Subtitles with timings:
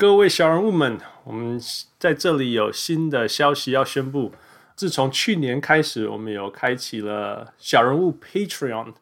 [0.00, 1.60] 各位小人物们，我们
[1.98, 4.32] 在这里有新的消息要宣布。
[4.74, 8.94] 自从去年开始，我们有开启了小人物 Patreon，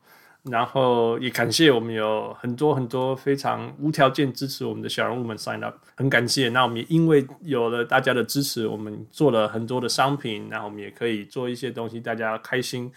[0.51, 6.49] 然后也感谢我们有很多很多非常无条件支持我们的小人物们 sign up，很感谢。
[6.49, 12.93] 那我们也因为有了大家的支持，我们做了很多的商品，然后我们也可以做一些东西，大家开心。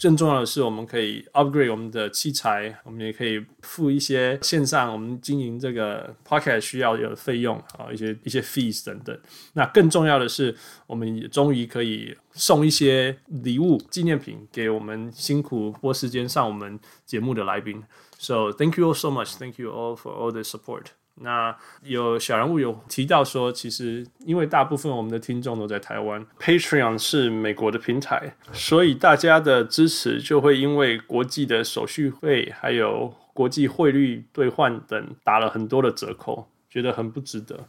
[0.00, 9.16] 更重要的是，我们可以 upgrade 我们的器材，我们也可以付一些线上我们经营这个 podcast 需要有的费用啊，一些一些 fees 等等。
[9.52, 10.56] 那更重要的是，
[10.86, 17.84] 我们也终于可以送一些礼物纪念品给我们辛苦拨时间上我们节目的来宾。
[18.18, 19.36] So thank you all so much.
[19.36, 20.99] Thank you all for all the support.
[21.22, 37.68] 那有小人物有提到说，其实因为大部分我们的听众都在台湾，Patreon 是美国的平台，所以大家的支持就会因为国际的手续费还有国际汇率兑换等打了很多的折扣，觉得很不值得。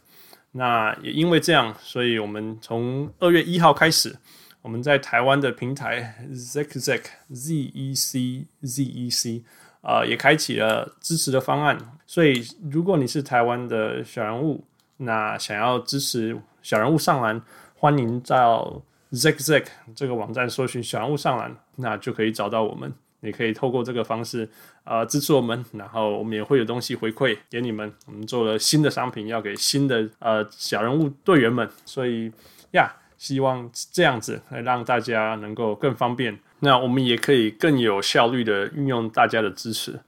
[0.52, 4.16] 那也因为这样，所以我们从二月一号开始，
[4.62, 9.44] 我们在台湾的平台 Zec Z E C Z E C。
[9.82, 14.64] 呃，也开启了支持的方案，所以如果你是台湾的小人物，
[14.96, 17.42] 那想要支持小人物上篮，
[17.74, 18.80] 欢迎到
[19.12, 22.92] Zec Zec 这个网站搜寻小人物上篮，那就可以找到我们。
[23.24, 24.48] 你可以透过这个方式，
[24.82, 27.92] 呃，支持我们，然后我们也会有东西回馈给你们。
[28.06, 32.32] 我们做了新的商品，要给新的呃小人物队员们，所以
[32.72, 36.36] 呀，希望这样子来让大家能够更方便。
[36.64, 39.98] 那我们也可以更有效率的运用大家的支持，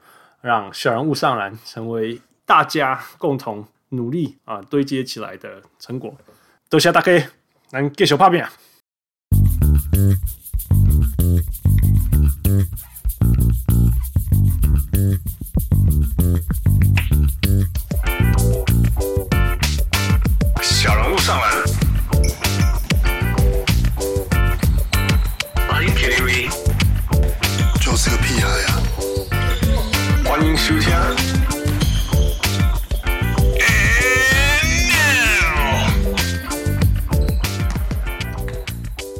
[0.41, 6.16] 让小人物上篮成为大家共同努力啊堆积起来的成果。
[6.70, 7.12] 多谢大家，
[7.66, 8.30] 咱继续拍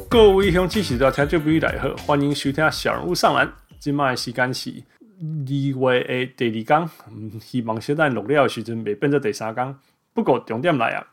[0.09, 3.53] 各位乡亲，是听这边来好，欢迎收听小人物上篮。
[3.79, 4.73] 今麦时间是
[5.21, 6.91] 二月的第二天，
[7.39, 9.77] 希望小等录了的时阵未变做第三天。
[10.15, 11.07] 不过重点来啊，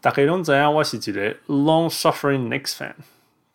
[0.00, 2.94] 大家拢知影我是一个 long suffering Knicks fan，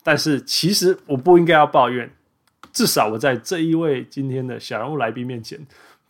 [0.04, 2.08] 但是其实我不应该要抱怨，
[2.72, 5.58] 至少我在这一位今天的小人物来宾面前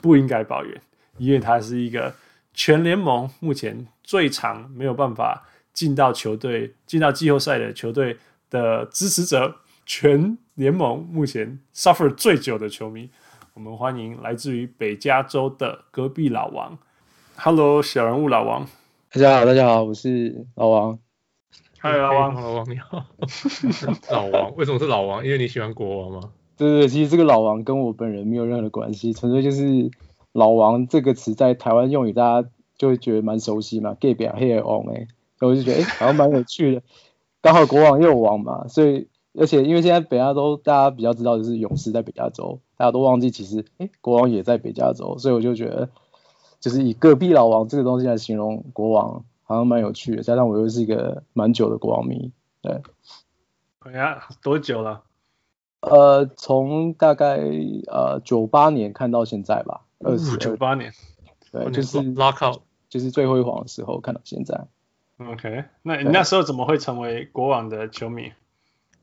[0.05, 0.79] 不应该抱怨，
[1.17, 2.15] 因为他是一个
[2.53, 8.19] 全联盟目前最长没有办法进到球队、进到季后赛的球队。
[8.51, 13.11] 的支持者，全联盟目前 suffer 最久的球迷，
[13.55, 16.79] 我们欢迎来自于北加州的隔壁老王。
[17.35, 18.65] Hello，小人物老王，
[19.11, 20.97] 大家好，大家好，我是老王。
[21.81, 23.05] Hi，老王，老王你好。
[24.13, 25.25] 老王，为什么是老王？
[25.25, 26.31] 因为你喜欢国王吗？
[26.57, 29.91] 对对，其实这个老王跟我本人没有任何的关系，纯粹就是
[30.33, 33.97] 老王这个词在台湾用语，大家就会觉得蛮熟悉嘛。
[33.99, 36.83] gay 表黑王哎，所以我就觉得哎、好像蛮有趣的。
[37.43, 45.89] 刚好国王又王嘛，所以而且因为现在北加州大家比较知道的是勇士在北加州，大家都忘记其实哎、国王也在北加州，所以我就觉得
[46.61, 50.23] 就是以隔壁老王这个东西来形容国王，好像蛮有趣的。
[50.23, 52.31] 加上我又是一个蛮久的国王迷，
[52.63, 52.81] 对。
[53.81, 55.03] 哎呀，多久了？
[55.91, 57.39] 呃，从大概
[57.87, 60.93] 呃九八年看到现在吧，二十九八年，
[61.53, 64.67] 对，就是拉靠，就是最辉煌的时候看到现在。
[65.19, 68.33] OK，那你那时候怎么会成为国王的球迷？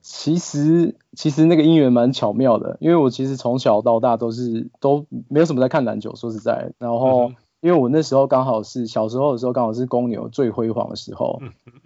[0.02, 11.40] 其实其实那个因缘蛮巧妙的，因为我其实从小到大都是都没有什么在看篮球，说实在，然后因为我那时候刚好是小时候的时候刚好是公牛最辉煌的时候，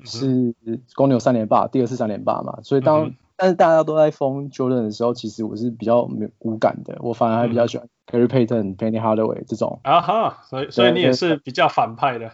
[0.06, 0.56] 是
[0.96, 9.80] 公牛三连霸，第二次三连霸嘛，所以当但是大家都在封 Jordan 的时候，其实我是比较没无感的，我反而还比较喜欢 Gary Payton、Penny Hardaway 这种。
[9.84, 12.32] 啊哈，所以所以你也是比较反派的。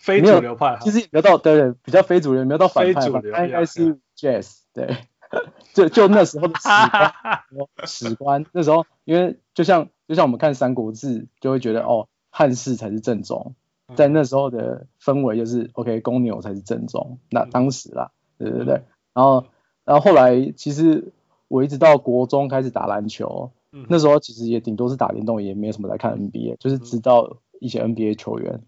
[0.00, 4.96] 非主流派，其实也没有到对对，比较非主流，没有到反派，应该是 Jazz 对，
[5.74, 6.68] 就就那时候的史
[7.50, 13.56] 观，史观那时候，因为就像就像我们看《三国志》，就会觉得哦，汉室才是正宗，
[13.96, 18.84] 在那时候的氛围就是 OK，公牛才是正宗，那当时啦，对对对，
[19.14, 19.46] 然后
[19.88, 21.12] 然后后来其实
[21.48, 23.50] 我一直到国中开始打篮球，
[23.88, 28.60] 那时候其实也顶多是打电动，也没有什么来看 NBA，就是知道一些 NBA 球员，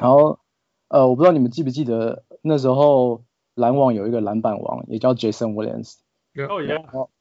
[0.00, 0.38] 然后。
[0.90, 3.20] 呃，我不知道你们记不记得那时候
[3.54, 5.96] 篮网有一个篮板王，也叫 Jason Williams。
[6.46, 6.62] 哦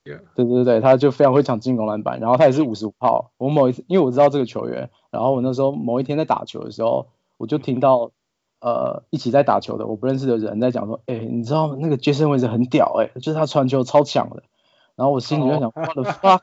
[0.06, 0.22] 耶！
[0.36, 3.34] 对对对，他就非常会抢进攻篮板，然后他也是五十五号。
[3.36, 7.08] 我某一次，因为我知道这个球员，然后我那时候某一天在打球的时候，
[7.38, 8.12] 我就听到
[8.60, 14.44] 呃一起在打球的我不认识的人在讲说，哎、欸，你知道那个 Jason Williams 很屌哎、欸，就是他传球超强的。
[14.96, 16.38] 然后我心里在想，我的发，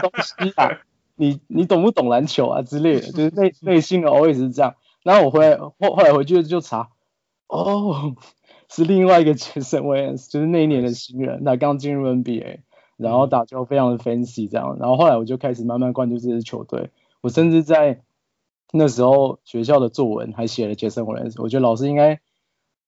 [0.00, 0.78] 东西啊，
[1.14, 4.74] 你你懂不懂篮球啊之类的，就是内内心的 always 是这样。
[5.02, 6.88] 然后我回来后后来回去就查，
[7.48, 8.14] 哦，
[8.70, 12.60] 是另外一个 Jason Williams，就是那一年的新人，他刚进入 NBA，
[12.96, 14.78] 然后打球非常的 fancy 这样。
[14.80, 16.90] 然后后来我就开始慢慢关注这支球队，
[17.20, 18.00] 我甚至在
[18.72, 22.20] 那时候学校的作文还写了 Jason Williams，我觉得老师应该。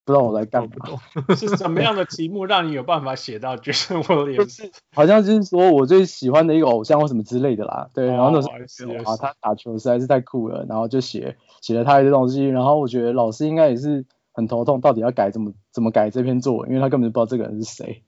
[0.03, 4.69] 不知道我在干嘛，是什么样的题目让你有办法写到 Jason Williams？
[4.93, 7.89] 好像就是说我最喜欢的一个偶像或什么之类的啦。
[7.95, 12.45] 对，然后那时候啊，他打球实在是太酷了，然后就写写了他一些东西。
[12.49, 18.03] 然后我觉得老师应该也是很头痛，到底要改怎么怎么改这篇作文，因为他根本就不知道这个人是谁。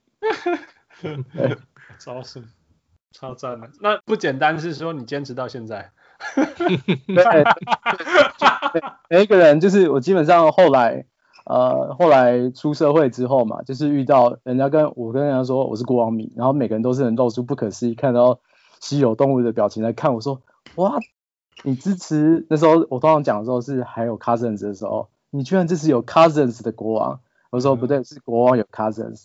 [1.36, 1.56] 对，
[2.00, 2.42] 超神，
[3.12, 3.70] 超赞的。
[3.80, 5.92] 那不简单是说你坚持到现在？
[7.06, 7.44] 对，
[8.72, 11.04] 对，每一个人就是我基本上后来。
[11.44, 18.38] 呃，后来出社会之后嘛，就是遇到人家跟我跟人家说我是国王迷，然后每个人都是很露出不可思议看到
[18.78, 20.40] 稀有动物的表情来看我说，
[20.76, 21.00] 哇，
[21.64, 27.18] 你支持那时候我通常讲的时候是还有 Cousins 的时候，你居然支持有 Cousins 的国王，
[27.50, 29.24] 我说不对，是国王有 Cousins，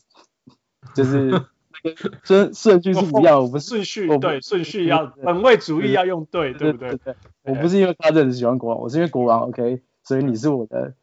[0.95, 1.45] 就是
[2.23, 7.15] 顺顺序是一样，我们顺序对顺序要本位主义要用对，对不对？
[7.43, 10.93] 我不是因为 Cousins 喜欢国王，我是因为国王 OK，所以你是我的。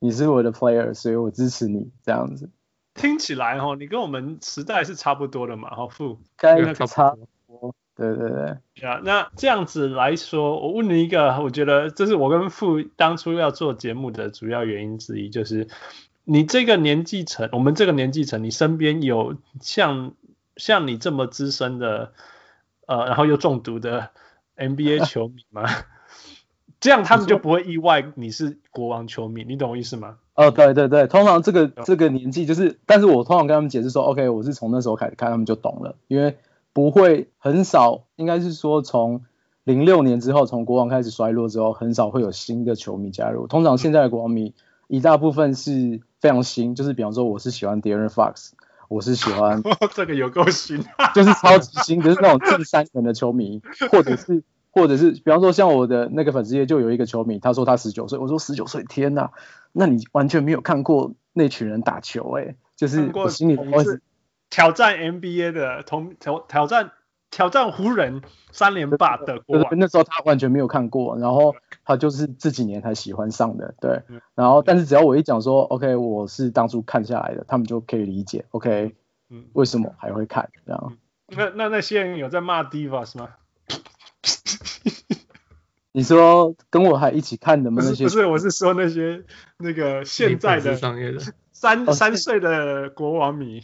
[0.00, 2.50] 你是我的 player，所以我支持你这样子。
[2.92, 6.18] 听起来哈，你跟我们时代是差不多的嘛，哈，傅。
[6.36, 7.74] 该差不多。
[7.96, 8.86] 对对对。
[8.86, 15.68] 啊，那这样子来说，我问你一个，我觉得这是我跟傅当初要做节目的主要原因之一，就是
[16.24, 20.12] 你这个年纪层，我们这个年纪层，你身边有像
[20.56, 22.12] 像你这么资深的，
[22.86, 24.10] 呃，然后又中毒的
[24.56, 25.64] NBA 球迷吗？
[26.80, 30.18] 这样他们就不会意外你是国王球迷，你懂我意思吗？
[30.34, 36.36] 哦，对对对，通常这个这个年纪就是，但是我通常跟他们解释说，OK，我是从那时候开始看，他们就懂了，因为
[36.74, 39.24] 不会很少，应该是说从
[39.62, 43.46] 零六年之后，从国王开始衰落之后，很少会有新的球迷加入。
[43.46, 44.54] 通常现在的国王迷
[44.88, 48.50] 一大部分是非常新，就是比方说我是喜欢 De'Aaron Fox，
[48.88, 49.62] 我是喜欢
[49.94, 50.84] 这个有够新，
[51.14, 54.42] 就是超级新，就是那种近三年的球迷，或者是。
[54.76, 59.30] 或者是比方说像我的那个粉丝页就有一个球迷，他说他十九岁，我说十九岁，天哪，
[59.70, 64.02] 那你完全没有看过那群人打球哎、欸，就是我心里的是
[64.50, 66.90] 挑战 NBA 的同挑挑战
[67.30, 71.54] 挑战湖人三连霸的国王，那时候他完全没有看过，然后
[71.84, 74.02] 他就是这几年才喜欢上的，对，
[74.34, 78.94] 然后但是只要我一讲说 OK，我是当初看下来的，他们就可以理解 OK，
[79.52, 80.96] 为什么还会看这样？
[81.28, 83.30] 那那那些人有在骂 Divas 吗？
[85.92, 87.80] 你说跟我还一起看的吗？
[87.84, 89.24] 那些不是，我是说那些
[89.58, 91.20] 那个现在的商业的
[91.52, 93.62] 三三岁的国王迷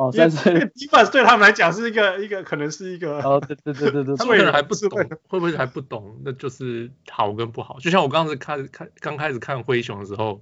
[0.00, 0.70] 哦，三岁。
[0.74, 4.98] 基本对他们来讲是一个一个可能是一个哦，对对对对 对，他们可能还不懂，
[5.28, 6.18] 会不会还不懂？
[6.24, 7.78] 那就是好跟不好。
[7.80, 10.40] 就像我刚开始看看刚开始看灰熊的时候，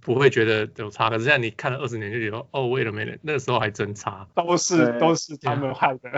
[0.00, 6.10] 不会觉得有差，可是现在你看了二十年就觉得哦，为了没人，那个时候还真差，都是都是他们害的。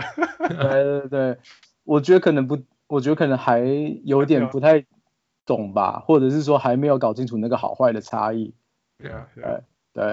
[0.49, 1.37] 对对对。
[1.83, 2.57] 我觉得可能不，
[2.87, 3.59] 我觉得可能还
[4.03, 4.83] 有点不太
[5.45, 8.55] 懂吧，或者是说还没有搞清楚那个好坏的差异。
[8.97, 9.27] 对啊，
[9.93, 10.11] 对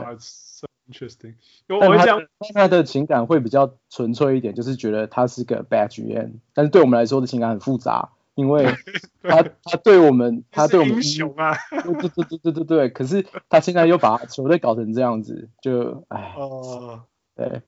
[0.93, 1.35] interesting。
[1.67, 8.67] 但他的他的情感会比较纯粹一点，就是觉得他是个 bad GM，但是对我们来说的情感很复杂，因为
[9.23, 17.63] 他他对我们他对我们英雄啊，对对对对对对对，可是他现在又把球队搞成这样子，就哎，哦，对。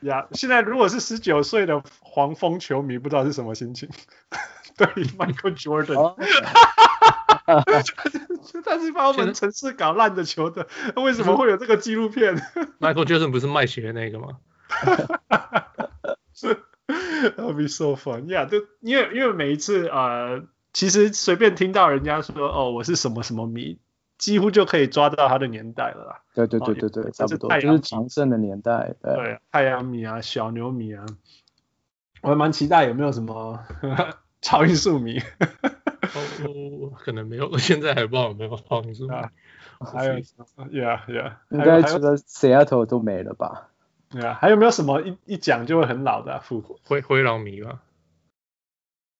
[0.00, 3.88] 呀，yeah, 现在如果是十九岁的黄蜂球迷，不知道是什么心情。
[4.76, 6.14] 对，Michael Jordan，
[8.64, 12.36] 他是把我们城市搞烂的球队，在为什么会有这个纪录片
[12.80, 14.38] ？Michael Jordan 不是卖鞋的那个吗？
[16.32, 18.26] 是，That'll be so fun。
[18.26, 23.78] 呀，就因为因为每一次呃，其实随便听到人家说哦，我是什么什么迷。
[24.16, 26.20] 几乎就可以抓到他的年代了啦。
[26.34, 28.94] 对对对对对，差不多就是强盛的年代。
[29.02, 31.04] 对，对太阳迷啊，小牛迷啊，
[32.22, 33.58] 我还蛮期待有没有什么
[34.40, 35.20] 超音速迷。
[36.14, 39.14] 哦，可能没有， 现在还不知道有没有超音速迷。
[39.92, 43.70] 还有，Yeah Yeah，应该除了 Seattle 都没了吧
[44.10, 47.82] ？Yeah，还有没有什么一一讲就会很老的复活灰灰狼迷吧？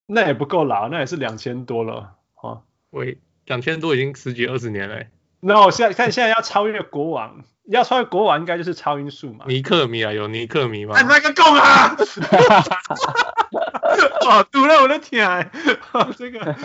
[0.07, 2.61] 那也不够老，那也是两千多了啊。
[2.91, 3.19] 喂。
[3.45, 5.11] 两千多已经十几二十年了，欸。
[5.39, 9.45] 那我现在看，现在要超越国王，要超越国王，应该就是超音速嘛。
[9.47, 10.95] 尼克米啊，有尼克米吗？
[10.95, 11.95] 哎，那个够啊！
[14.27, 15.51] 哦，堵了我的天，
[16.17, 16.55] 这个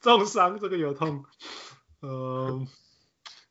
[0.00, 1.24] 重伤，这个有痛。
[2.00, 2.66] 呃，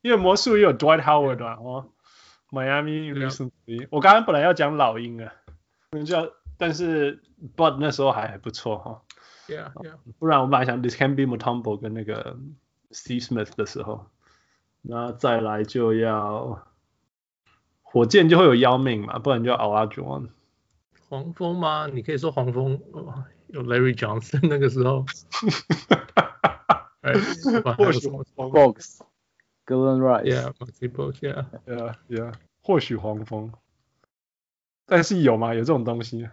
[0.01, 1.89] 因为魔术也有 Dwight Howard 啊，哦
[2.51, 5.31] ，Miami recently，我刚刚本来要讲老鹰啊，
[6.05, 7.21] 叫，但是
[7.55, 9.01] But 那时候还还不错哈。
[9.47, 9.93] Yeah, yeah.
[10.19, 12.37] 不然我本来想 This can be Mutombo 跟那个
[12.91, 14.07] Steve Smith 的时候，
[14.81, 16.67] 那再来就要
[17.81, 20.29] 火箭就会有姚明嘛，不然就要 Olajuwon。
[21.07, 21.87] 黄蜂吗？
[21.87, 22.79] 你可以说黄蜂
[23.47, 25.05] 有 Larry Johnson 那个时候。
[27.77, 33.51] 或许 Box，Galen Rice，Yeah，Maxi Box，Yeah，Yeah，Yeah，或许黄蜂，
[34.85, 35.53] 但是有吗？
[35.55, 36.29] 有这种东西？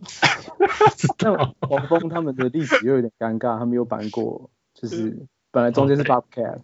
[1.20, 1.34] 那
[1.66, 6.60] 黄蜂他们的历史又有点尴尬，他们有搬过，就是本来中间是 Bobcat，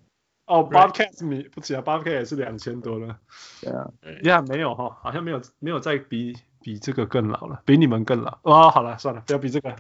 [0.53, 3.19] 哦，Bobcat 米不止啊，Bobcat 也是两千多了，
[3.61, 3.91] 对啊，
[4.23, 9.75] 呀没有哈，好像没有没有再比比这个更老了，比你们更老，哦，好了算了，不要比这个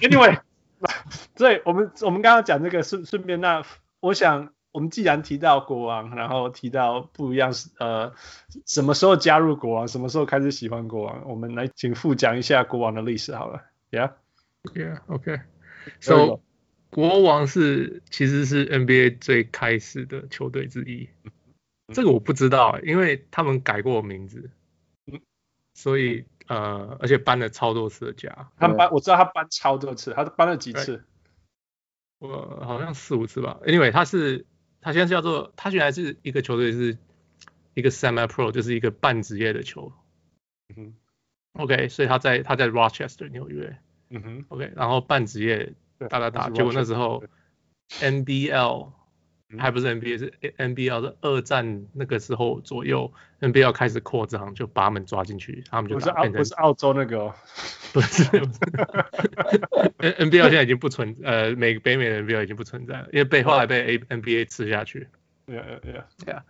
[0.00, 0.38] ，Anyway。
[1.36, 3.62] 对，我们我们刚刚讲这个顺顺便，那
[4.00, 8.12] 我想我们既然提到国王，然后提到不一样是呃
[8.66, 13.62] 什么时候加入国王，什么时候开始喜欢国王，我们来请副讲一下国王的历史好了。
[13.92, 16.40] Yeah，Yeah，OK，So
[16.92, 21.08] 国王是其实是 NBA 最开始的球队之一，
[21.88, 24.50] 这个我不知道，因为他们改过名字，
[25.74, 26.24] 所以。
[26.48, 31.04] 呃，而且搬了超多次的家，他搬我知道他搬超多次，他搬了几次？
[32.18, 33.60] 我好像四五次吧。
[33.64, 34.44] Anyway，他是
[34.80, 36.98] 他现在是叫做他原来是一个球队是
[37.74, 39.92] 一个 semi pro，就是一个半职业的球。
[40.70, 40.94] 嗯哼。
[41.62, 43.78] OK，所以他在他在 Rochester 纽约。
[44.10, 44.44] 嗯哼。
[44.48, 45.72] OK，然后半职业
[46.08, 47.22] 打打打，结果那时候
[48.00, 48.92] NBL。
[49.58, 57.34] 还不是 NBA，是 NBL 是二战那个时候左右，NBL 开始扩张，就把他们抓进去，他们就不是澳不是澳洲那个、 哦，
[57.92, 58.24] 不是
[59.98, 65.06] ，NBL 现在已经不存，呃，美北美的 NBL 已经不存在了，因为被后来被 A NBA 吃下去。
[65.44, 66.42] 对啊对啊对啊，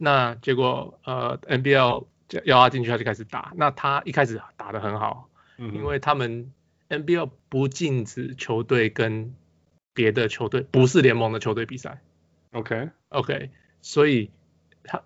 [0.00, 2.06] 那结果呃 NBL
[2.42, 6.52] 要他进去，他就开始打，那他一开始打得很好，嗯、因为他们
[6.88, 9.34] NBL 不禁止球队跟
[9.94, 12.00] 别的球队不是联盟的球队比赛。
[12.52, 13.50] OK OK，
[13.82, 14.30] 所以
[14.82, 15.02] 他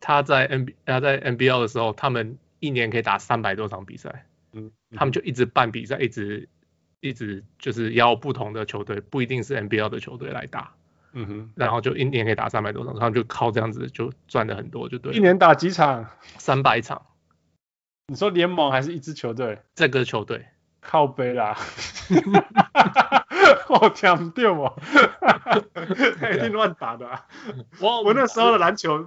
[0.00, 6.48] 他在 N B 他在 NBL 的时候，他们一年可以打三百多场比赛，嗯，他们就一直办比赛，一直
[7.00, 10.74] 一直就是邀不同的球队，不一定是 NBL 的球队来打，
[11.12, 15.14] 嗯哼，然后就一年可以打三百多场，他们就靠这样子就赚了很多，就对。
[15.14, 16.10] 一年打几场？
[16.38, 17.06] 三百场。
[18.06, 19.60] 你说联盟还是一支球队？
[19.74, 20.44] 这个球队
[20.84, 21.56] 靠背啦。
[23.68, 24.78] 我强调我，
[26.32, 27.26] 一定 乱打的、啊。
[27.80, 29.04] 我我那时候的篮球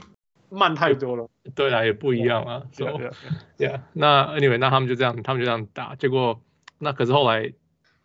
[0.49, 1.29] 慢太多了。
[1.55, 2.63] 对啦，也不一样啊。
[2.75, 3.11] 对啊，
[3.57, 3.83] 对啊。
[3.93, 5.95] 那 anyway，那他们就这样，他们就这样打。
[5.95, 6.41] 结果
[6.79, 7.53] 那可是后来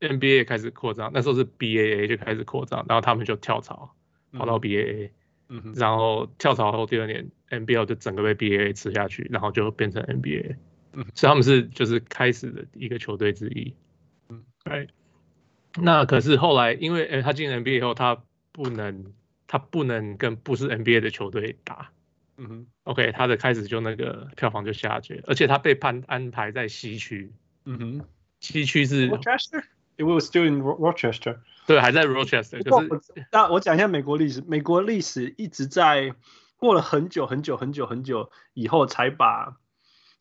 [0.01, 3.95] NBA 也开始扩张，那时候是 BAA 就开始扩张，然后他们就跳槽
[4.33, 5.11] 跑到 BAA，
[5.49, 10.57] 嗯，然后跳槽后第二年 NBL 就整个被 BAA 吃下去，然后就变成 NBA。
[10.93, 13.75] 嗯， 所以他们是就是开始的一个球队之一。
[14.29, 14.89] 嗯，对。
[15.81, 18.23] 那可是后来，因为呃他进 NBA 以后，他
[18.53, 19.15] 不能
[19.47, 21.91] 他不能跟不是 NBA 的球队打，
[22.37, 27.33] 嗯哼，OK，他的开始就那个票房就下去，而且他被判安排在西区，
[27.65, 28.05] 嗯哼，
[28.41, 32.63] 西区是 Rochester，It was still in Rochester，对，还在 Rochester。
[32.63, 36.15] 可是那我讲一下美国历史，美国历史一直在
[36.59, 39.57] 过了很久很久很久很久以后才把。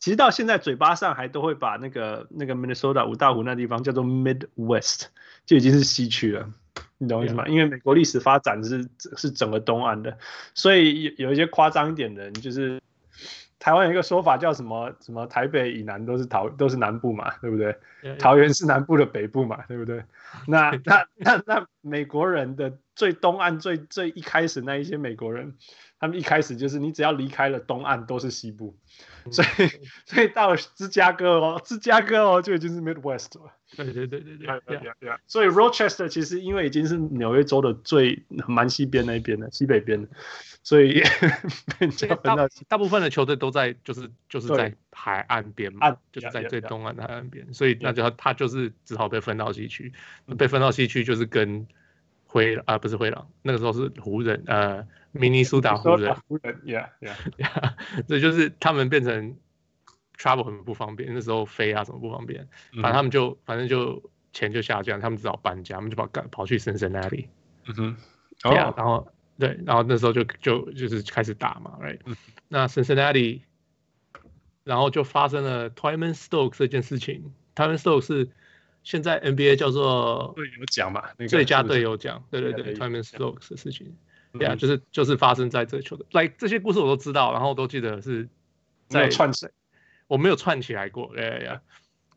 [0.02, 5.04] 其实到现在嘴巴上还都会把那个那个 Minnesota 五大湖那地方叫做 Midwest，
[5.46, 6.50] 就已经是西区了，
[6.98, 7.48] 你懂我意思吗？
[7.48, 10.18] 因为美国历史发展是是整个东岸的，
[10.56, 12.82] 所以有有一些夸张一点的人，就是
[13.62, 17.68] 台湾有一个说法叫什么什么台北以南都是桃都是南部嘛，对不对
[18.02, 18.18] ？Yeah, yeah.
[18.18, 20.04] 桃园是南部的北部嘛，对不对？
[20.48, 25.54] 那那那那美国人的最东岸最最一开始那一些美国人，
[26.00, 28.76] 他们一开始就是你只要离开了东岸都是西部。
[29.32, 29.68] 所以，
[30.08, 33.54] 所以到了芝加哥哦，芝加哥哦，就已经是 Midwest 了。
[33.78, 35.12] 对对对对对，对，对，对。
[35.28, 40.08] 所以 Rochester 其实因为已经是纽约州的最蛮西边那一边的西北边的，
[40.64, 41.02] 所以
[42.24, 42.36] 大
[42.68, 49.92] 大部分的球队都在就是就是在海岸边嘛，就是在最东岸的海岸边，所以那就他就是只好被分到西区，
[50.38, 51.68] 被分到西区就是跟
[52.26, 54.88] 灰啊不是灰狼，那个时候是湖人呃。
[55.14, 57.74] 明尼苏达湖人，湖人，yeah yeah，
[58.08, 59.36] 所以就是他们变成
[60.18, 67.28] travel 很不方便，那时候飞啊什么不方便，反正他们就反正就钱就下降，他们只好搬家，他们就跑赶跑去 Cincinnati，
[67.66, 67.98] 嗯哼，
[68.42, 69.06] 对啊，然后
[69.42, 71.98] 对，然后那时候就就就是开始打嘛，right，
[72.48, 73.42] 那 Cincinnati，
[74.64, 78.30] 然后就发生了 Twyman Stokes 这件事情，Twyman Stokes 是
[78.84, 83.96] 现在 NBA 叫做队友奖嘛，最佳队友奖，对对对，Twyman Stokes 的事情，
[84.34, 88.30] 对啊，就是就是发生在这球队，like 这些故事我都知道，然后都记得是
[88.90, 89.48] 在串起，
[90.06, 91.60] 我没有串起来过，对呀，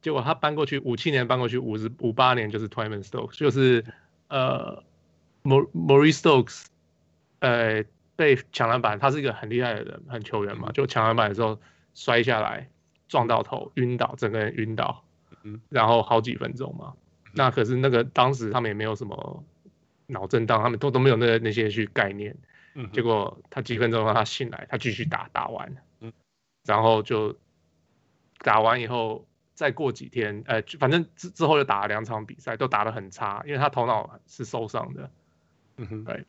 [0.03, 3.83] 结果他搬过去五七年搬过去五十五八年就是 Twyman Stokes，就是
[4.29, 4.85] 呃
[5.43, 6.67] Maurice Stokes，
[7.45, 7.85] 呃
[8.17, 11.61] 被抢篮板，他是一个很厉害的人，很球员嘛，就抢篮板的时候
[11.95, 12.69] 摔下来
[13.09, 15.05] 撞到头晕倒，整个人晕倒。
[15.69, 16.95] 然后好几分钟嘛，
[17.35, 19.45] 那可是那个当时他们也没有什么
[20.07, 22.35] 脑震荡，他们都都没有那那些去概念。
[22.73, 26.11] 嗯，结果他几分钟让他醒来，他继续打打完，嗯，
[26.65, 27.37] 然后就
[28.39, 35.11] 打完以后再过几天，呃，反正之之后又打了两场比赛，都打得很差，因为他头脑是受伤的。
[35.77, 36.25] 嗯哼，对。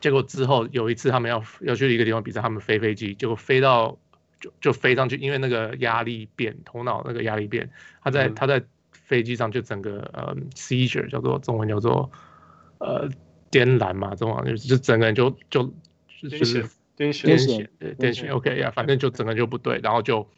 [0.00, 3.98] 结果之后有一次他们要要去一个地方比赛，他们飞飞机，结果飞到。
[4.40, 7.68] 就就飞上去，因为那个压力变，头脑那个压力变，
[8.00, 8.62] 他在、嗯、他在
[8.92, 12.08] 飞机上就整个呃 seizure 叫做中文叫做
[12.78, 13.08] 呃
[13.50, 15.64] 癫痫嘛，中文就就整个人就就
[16.22, 16.62] 就是
[16.96, 20.30] 癫痫癫痫对癫痫 OK 呀，反正就整个就不对，然后就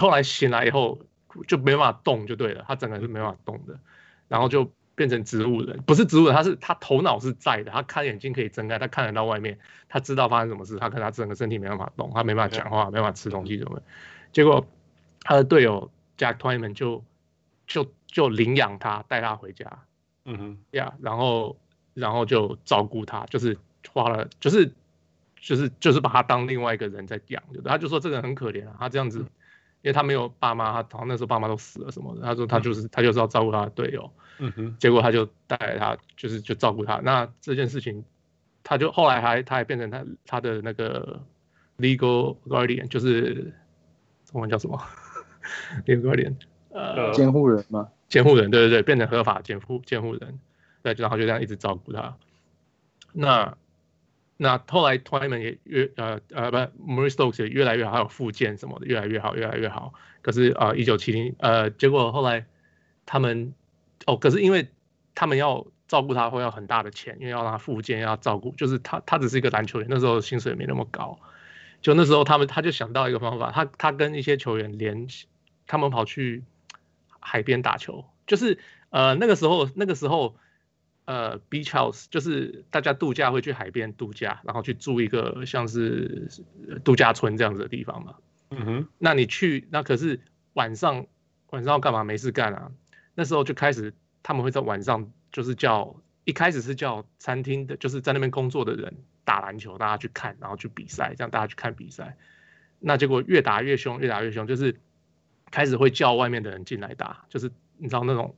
[0.00, 0.98] 后来醒来以后
[1.46, 3.78] 就没办法动就对了，他整个人是没办法动的，
[4.26, 4.72] 然后就。
[5.00, 13.82] 变成植物人，不是植物人，他是他头脑是在的，他看眼睛可以睁开，他看得到外面，他知道发生什么事，他可能他整个身体没办法动，他没办法讲话，没办法吃东西什么的。
[14.30, 14.66] 结果
[15.22, 17.02] 他的队友 Jack Twyman 就
[17.66, 19.84] 就就领养他，带他回家，
[20.26, 21.56] 嗯哼，呀，然后
[21.94, 23.56] 然后就照顾他，就是
[23.90, 24.70] 花了，就是
[25.40, 29.24] 就是就是把他当另外一个人在养，他就说这个人很可怜啊，他这样子。
[29.82, 32.20] 因为他没有爸妈，他好像那时候爸妈都死了什么的。
[32.20, 34.76] 他说他就是他就是要照顾他的队友，嗯哼。
[34.78, 36.96] 结果他就带他，就是就照顾他。
[36.96, 38.04] 那这件事情，
[38.64, 41.22] 他就后来还他还变成他他的那个
[41.78, 43.52] legal guardian，就是
[44.24, 44.82] 中文叫什么
[45.86, 46.34] ？legal guardian，
[46.70, 47.88] 呃，监护人吗？
[48.08, 50.40] 监护人，对对对，变成合法监护监护人。
[50.82, 52.16] 对，然后就这样一直照顾他。
[53.12, 53.56] 那。
[54.42, 59.92] 那后来 Twyman 也越呃呃不 Maurice Stokes 也越来越好，还有复健什么的越来越好，越来越好。
[60.22, 62.46] 可是啊，一九七零呃，结果后来
[63.04, 63.52] 他们
[64.06, 64.68] 哦，可是因为
[65.14, 71.18] 他们要照顾他会要很大的钱，因为要让他复健，要照顾，就是他他只是一个篮球员，那时候薪水也没那么高。
[71.80, 75.26] 就那时候他们他就想到一个方法，他他跟一些球员联系，
[75.66, 76.44] 他们跑去
[77.20, 78.58] 海边打球，就是
[78.90, 80.36] 呃那个时候那个时候。
[81.06, 86.28] 呃，beach house 就是大家度假会去海边度假，然后去住一个像是
[86.84, 88.14] 度假村这样子的地方嘛。
[88.50, 88.88] 嗯哼。
[88.96, 90.20] 那你去，那可是
[90.52, 91.06] 晚上
[91.48, 92.04] 晚上要干嘛？
[92.04, 92.70] 没事干啊。
[93.14, 93.92] 那时候就开始
[94.22, 98.94] 他们会在晚上就是叫，一开始是叫餐厅的，就是在那边工作的人
[99.24, 102.16] 打篮球，大家去看，然后去比赛，这样大家去看比赛。
[102.78, 104.80] 那结果越打越凶，越打越凶，就是
[105.50, 108.34] 开始会叫外面的人进来打，就是你知道那种。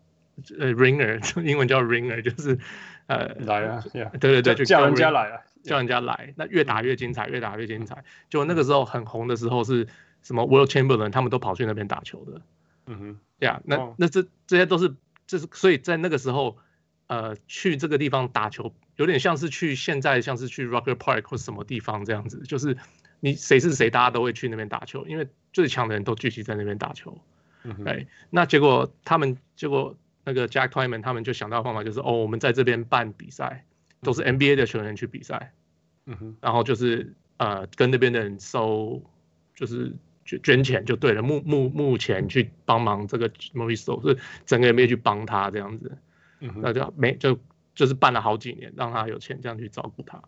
[0.58, 2.58] 呃，ringer， 英文叫 ringer，就是
[3.06, 3.84] 呃来啊，
[4.18, 8.02] 对对对，就叫人家来啊，叫人家来，那越打越精彩，越打越精彩。
[8.30, 9.86] 就那个时候很红的时候是
[10.22, 12.40] 什么 Wilt Chamberlain，他们都跑去那边打球的。
[12.86, 14.94] 嗯哼，对啊，那那这这些都是，
[15.26, 16.58] 就是所以在那个时候，
[17.06, 22.76] 呃，去这个地方打球，有点像是去现在像是去 Rocker Park 或什么地方这样子，就是
[23.20, 27.18] 你谁是谁，大家都会去那边打球，因为最强的人都聚集在那边打球。
[27.64, 29.96] 嗯哼，哎，那结果他们结果。
[30.24, 33.66] 那个 Jack Twyman 他们就想到方法，就是哦，我们在这边办比赛，
[34.02, 35.52] 都是 NBA 的球员去比赛，
[36.06, 39.02] 嗯哼，然后就是呃跟那边的人收，
[39.56, 39.92] 就是
[40.24, 45.96] 捐捐钱就对了，目目目前去帮忙这个 Maurice Stokes，是整个人没有去帮他这样子，
[46.40, 47.38] 嗯哼，那就没就
[47.74, 50.22] 就是办了好几年，让他有钱这样去照顾他，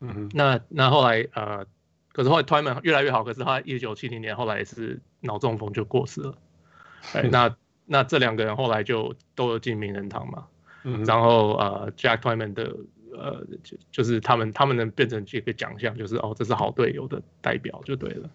[0.00, 1.66] 嗯哼，那那后来呃，
[2.12, 6.34] 可是后来 Twyman 越来越好，可是他一九七零年后来也是脑中风就过世了，
[7.14, 7.56] 哎那。
[7.92, 10.46] 那这两个人后来就都有进名人堂嘛，
[10.84, 12.72] 嗯、然后呃，Jack Twyman 的
[13.12, 18.30] 呃，就就是他们他们能变成这个奖项，就是哦，这是好队友的代表就对了，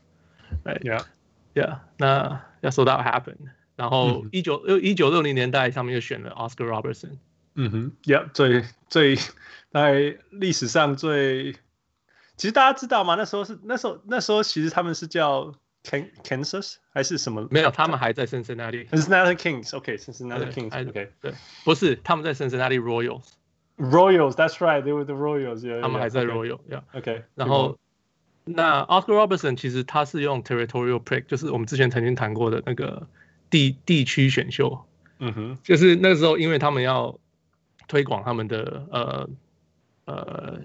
[0.64, 7.18] 哎，Yeah，Yeah，那要说到 happened，然后一九六一九六零年代上面又选了 Oscar Robertson，
[7.54, 9.16] 嗯哼，Yeah，最最
[9.70, 11.52] 在历史上最，
[12.37, 13.14] 其实大家知道吗？
[13.14, 15.54] 那时候是那时候那时候其实他们是叫。
[15.83, 17.48] Kansas 还是什么？
[17.50, 21.33] 没有，他们还在 Cincinnati。Cincinnati Kings，OK，Cincinnati Kings，OK，对，
[21.64, 25.80] 不是，他们在 Cincinnati Royals。Royals，That's right，they were the Royals。
[25.80, 27.24] 他们还在 Royals，OK。
[27.35, 27.78] 然后，
[28.45, 33.08] 那 Oscar Robertson 其实他是用 Territorial Pick，就是我们之前曾经谈过的那个
[33.49, 34.86] 地地区选秀。
[35.19, 37.19] 嗯哼，就是那个时候，因为他们要
[37.88, 39.29] 推广他们的呃
[40.05, 40.62] 呃。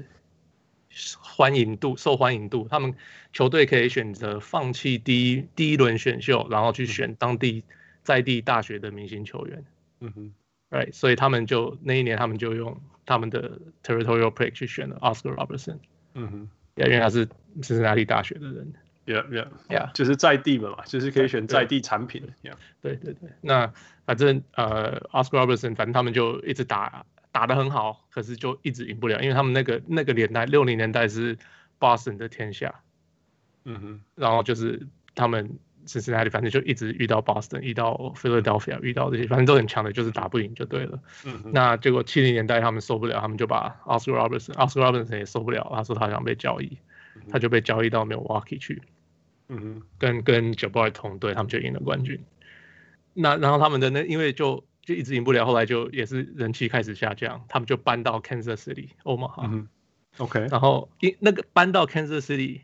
[1.21, 2.93] 欢迎度、受欢迎度，他们
[3.33, 7.63] 球队可以选择放弃第一第一轮选秀，然后去选当地
[8.03, 9.65] 在地大学的明星球员。
[10.01, 10.35] 嗯哼
[10.69, 15.79] ，right，所以他们就那一年他们就用他们的 territorial pick 去选了 Oscar Robertson。
[16.15, 16.51] 嗯哼，
[16.87, 17.29] 因为他是
[17.63, 18.73] 辛辛那提大学的人。
[19.07, 22.23] Yeah, yeah, yeah，就是在地的嘛，就是可以选在地产品。
[22.45, 23.31] Yeah，对对对。
[23.41, 23.73] 那
[24.05, 31.37] 反正呃，Oscar Robertson，反正他们就一直打打得很好，可是就一直赢不了，因为他们那个那个年代六零年代是
[31.81, 32.83] Boston 的天下。
[33.65, 40.99] 嗯哼，然后就是他们辛辛那里，反正就一直遇到 Boston，遇到 Philadelphia，遇到这些，反正都很强的，就是打不赢就对了。
[41.25, 41.53] 嗯哼。
[41.53, 46.79] 那结果七零年代他们受不了，他们就把 Oscar Robertson，Oscar Robertson 也受不了，他说他想被交易，
[47.31, 48.83] 他就被交易到 Milwaukee 去。
[49.49, 52.21] 嗯哼，跟跟 Jabbar 同队，他们就赢了冠军。
[53.15, 59.49] 那然后他们的那因为就就一直赢不了，后来就也是人气开始下降，他们就搬到 Kansas City Omaha。
[59.51, 59.69] 嗯
[60.19, 60.47] OK。
[60.51, 62.61] 然后因那个搬到 Kansas City，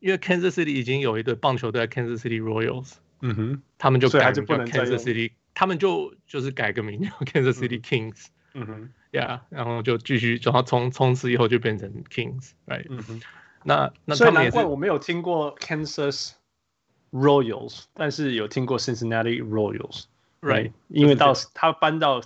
[0.00, 2.94] 因为 Kansas City 已经有一队棒球队 Kansas City Royals。
[3.20, 3.62] 嗯哼。
[3.78, 8.26] 他们就改名叫 Kansas City，他们就就是改个名叫 Kansas City Kings。
[8.54, 8.90] 嗯哼。
[9.12, 12.86] Yeah，然后就继续，然后从从此以后就变成 Kings，right？
[12.90, 13.22] 嗯哼。
[13.64, 16.32] 那那所以难怪，我没有听过 Kansas
[17.10, 20.72] Royals，但是有听过 Cincinnati Royals，right？
[20.88, 22.22] 因为到他搬到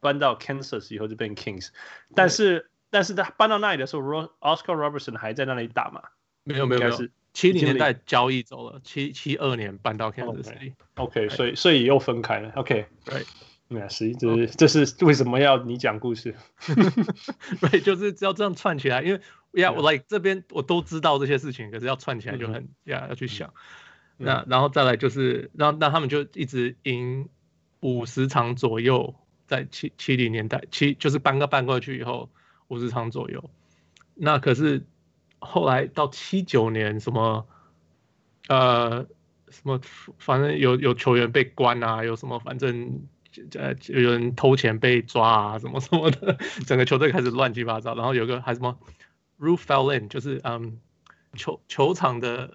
[0.00, 1.70] 搬到 Kansas 以后就变 Kings，
[2.14, 6.02] 但是但是他搬到那里的时候，Oscar Robertson 还在那里打嘛？
[6.44, 10.72] 没有没有没有，七零年代交易走了，七七二年搬到 Kansas City。
[10.94, 12.50] OK，所以所以又分开了。
[12.56, 13.26] OK，right。
[13.68, 16.34] 那实际这是这是为什么要你讲故事？
[17.58, 19.20] 对，就是要这样串起来，因为
[19.62, 23.54] 呀，我来这边我都知道这些事情，可是要串起来就很呀，要去想。
[24.18, 27.30] 那然后再来就是，让那他们就一直赢
[27.80, 29.14] 五十场左右，
[29.46, 32.28] 在七七零年代七就是搬个搬过去以后
[32.68, 33.48] 五十场左右。
[34.14, 34.84] 那可是
[35.42, 37.46] 后来到七九年什么
[38.48, 39.06] 呃
[39.48, 39.80] 什么，
[40.18, 43.06] 反正有有球员被关啊，有什么反正。
[43.58, 47.94] 呃，有人偷钱被抓啊，什么 什么的，整个球队开始乱七八糟。
[47.94, 48.78] 然后有个还什么
[49.40, 50.78] roof fell in，就是嗯，
[51.32, 52.54] 球球场的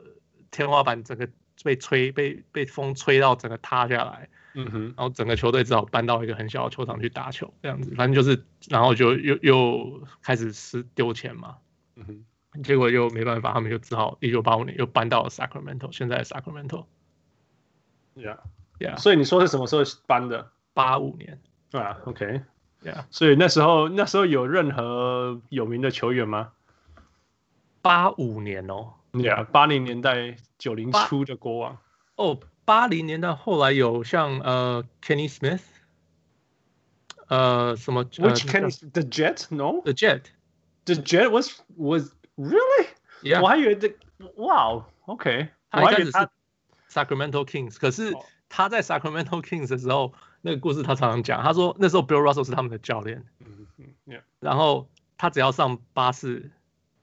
[0.52, 1.28] 天花板整个
[1.64, 4.30] 被吹，被被风吹到整个塌下来。
[4.54, 7.96] 嗯哼，然后整个球队只好搬到一个很小的球场去打球，这样子。
[7.96, 11.58] 反正就是，然后就又又开始是丢钱嘛。
[11.96, 12.26] 嗯哼，
[12.64, 16.86] 结果又没办法，他们就只好一九八五年又搬到了 Sacramento，现在 Sacramento。
[18.16, 18.98] Yeah，Yeah。
[18.98, 20.52] 所以你说是什么时候搬的？
[20.74, 21.42] 八五年，
[21.72, 26.52] 对啊，OK，Yeah，所以那时候那时候有任何有名的球员吗？
[27.82, 31.80] 八五年哦，Yeah，八零年代九零初的国王。
[32.16, 35.62] 哦，八零年代后来有像呃 Kenny Smith，
[37.28, 43.94] 呃什么？Which Kenny？The Jet？No？The Jet？The Jet was was really？Yeah，我还以为这，
[44.38, 46.30] 哇，OK，他一开始是
[46.90, 48.14] Sacramento Kings，可是
[48.48, 50.14] 他在 Sacramento Kings 的时候。
[50.42, 54.22] 那个故事他常常讲，他说那时候 Bill Russell 是他们的教练，嗯嗯，Yeah.
[54.40, 56.52] 然后他只要上巴士，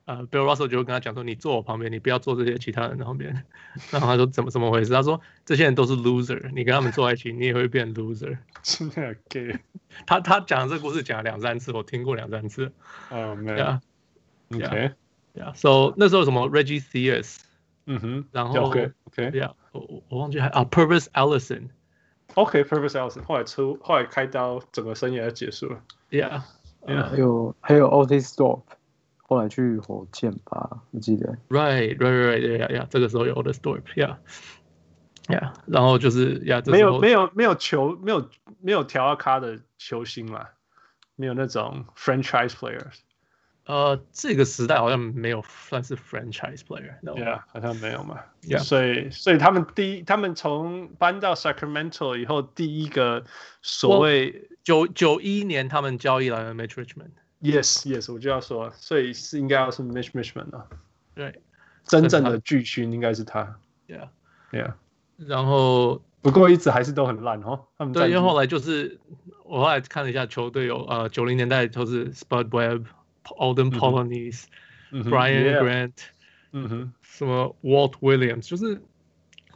[0.07, 3.45] 呃，Bill Russell 就会跟他讲说，你坐我旁边，你不要坐这些其他人旁边。
[3.91, 4.93] 然后他说怎么怎么回事？
[4.93, 8.39] 他说这些人都是 loser，你跟他们坐在一起，你也会变 loser。
[8.63, 9.59] 真的 gay？
[10.07, 12.73] 他他讲这个故事讲了两三次，我听过两三次。
[13.11, 13.81] 哦，没有。
[15.35, 17.39] OK，Yeah，So 那时候什么 Reggie Theus，
[17.87, 21.69] 嗯哼，然后 OK，Yeah，我我忘记还啊 Pervis Ellison。
[22.35, 25.83] OK，Pervis Ellison 后来出，后来开刀，整个生涯就结束了。
[26.11, 26.43] Yeah，
[26.87, 28.63] 还有还有 Otis Thorpe，
[29.23, 31.37] 后来去火箭吧，我记得。
[31.49, 38.29] Right，right，right，yeah，yeah，这个时候有 Otis Thorpe，Yeah，Yeah，然后就是呀，没有没有没有球，没有
[38.61, 40.47] 没有调到咖的球星嘛，
[41.17, 43.04] 没有那种 franchise players。
[43.67, 47.13] 呃，这个时代好像没有算是 franchise player，no.
[47.13, 48.21] Yeah，好像没有嘛。
[48.43, 48.59] Yeah.
[48.59, 53.25] 所以所以他们第一，他们从搬到 Sacramento 以后，第一个
[53.63, 57.13] 所谓九九一年他们交易来了 Mitch Richmond。
[57.41, 60.67] Yes，Yes，我就要说，所以是应该要是 Mitch Richmond 啊。
[61.15, 61.41] 对，
[61.85, 63.59] 真正的巨星应该是他。
[63.89, 64.75] Yeah，Yeah。
[65.17, 67.65] 然后不过一直还是都很烂哦。
[67.79, 69.01] 他们对，因为后来就是
[69.45, 72.85] 我后来看了一下球队有呃九零年代都是 Spud Webb。
[73.37, 74.45] Alden Polynice、
[74.91, 75.93] Brian Grant，
[76.53, 78.81] 嗯哼，什么 Walt Williams，就是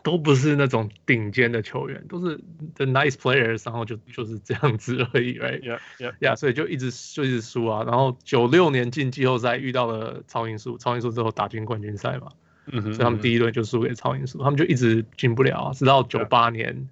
[0.03, 2.39] 都不是那种顶尖的球员，都是
[2.75, 7.85] the nice players，然后就就是这样子而已，right？Yeah，Yeah，所以就一直就一直输啊。
[7.85, 12.29] 然后九六年进季后赛遇到了超音速，超音速之后打进冠军赛嘛，
[12.67, 16.89] 嗯哼，所以他们第一轮就输给超音速，他们就一直进不了，直到九八年，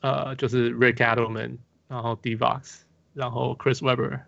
[0.00, 2.80] 呃，就是 Rick Adelman，然后 Divac，
[3.14, 4.20] 然后 Chris Webber。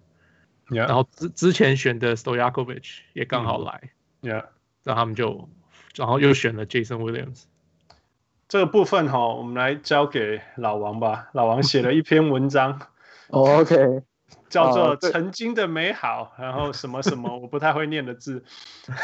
[0.70, 0.86] Yeah.
[0.86, 3.90] 然后之之前选的 Stojakovic 也刚好来，
[4.22, 4.44] 嗯、yeah.
[4.84, 5.48] 然后他们就，
[5.96, 7.42] 然后又选了 Jason Williams。
[8.48, 11.28] 这个部分哈，我们来交给老王吧。
[11.32, 12.80] 老王写了一篇文章，
[13.30, 14.02] OK，
[14.48, 18.44] 叫做《曾经的美好》，然后什么什么我不太会念的字，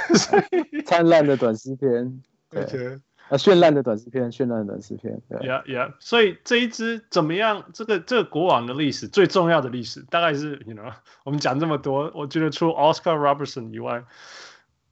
[0.87, 3.01] 灿烂的短诗篇，对。
[3.29, 5.93] 啊，绚烂的短视片，绚烂的短视片，对，Yeah, yeah。
[5.99, 7.65] 所以这一支怎么样？
[7.73, 10.93] 这个这个国王的历史最重要的历史，大概是，you know，
[11.25, 14.05] 我们讲这么多，我觉得除了 Oscar Robertson 以外，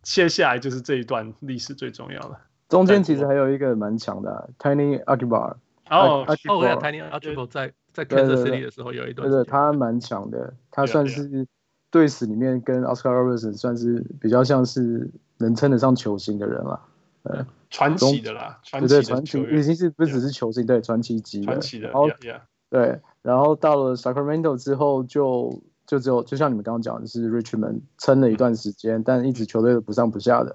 [0.02, 2.36] 接下来就是这一段历史最重要的。
[2.68, 5.56] 中间其实还有一个蛮强的、啊、Tiny Akbar。
[5.90, 6.36] 哦，哦
[6.80, 11.46] ，Tiny Akbar 在在 Kansas City 的时候有一段，对对，他蛮强的，他算是
[11.90, 16.80] 队史里面跟 Oscar Robertson 算是比较像是能称得上球星的人了，
[17.24, 17.44] 对。
[17.70, 21.46] 传奇的啦，对对，传奇已经是不只是球星，对传奇级的。
[21.46, 22.08] 传奇的，然后
[22.70, 30.54] 对，然后到了 Sacramento 之后，就就只有就像你们刚刚讲的是 Richmond 撑了一段时间，但一直球队都不上不下的，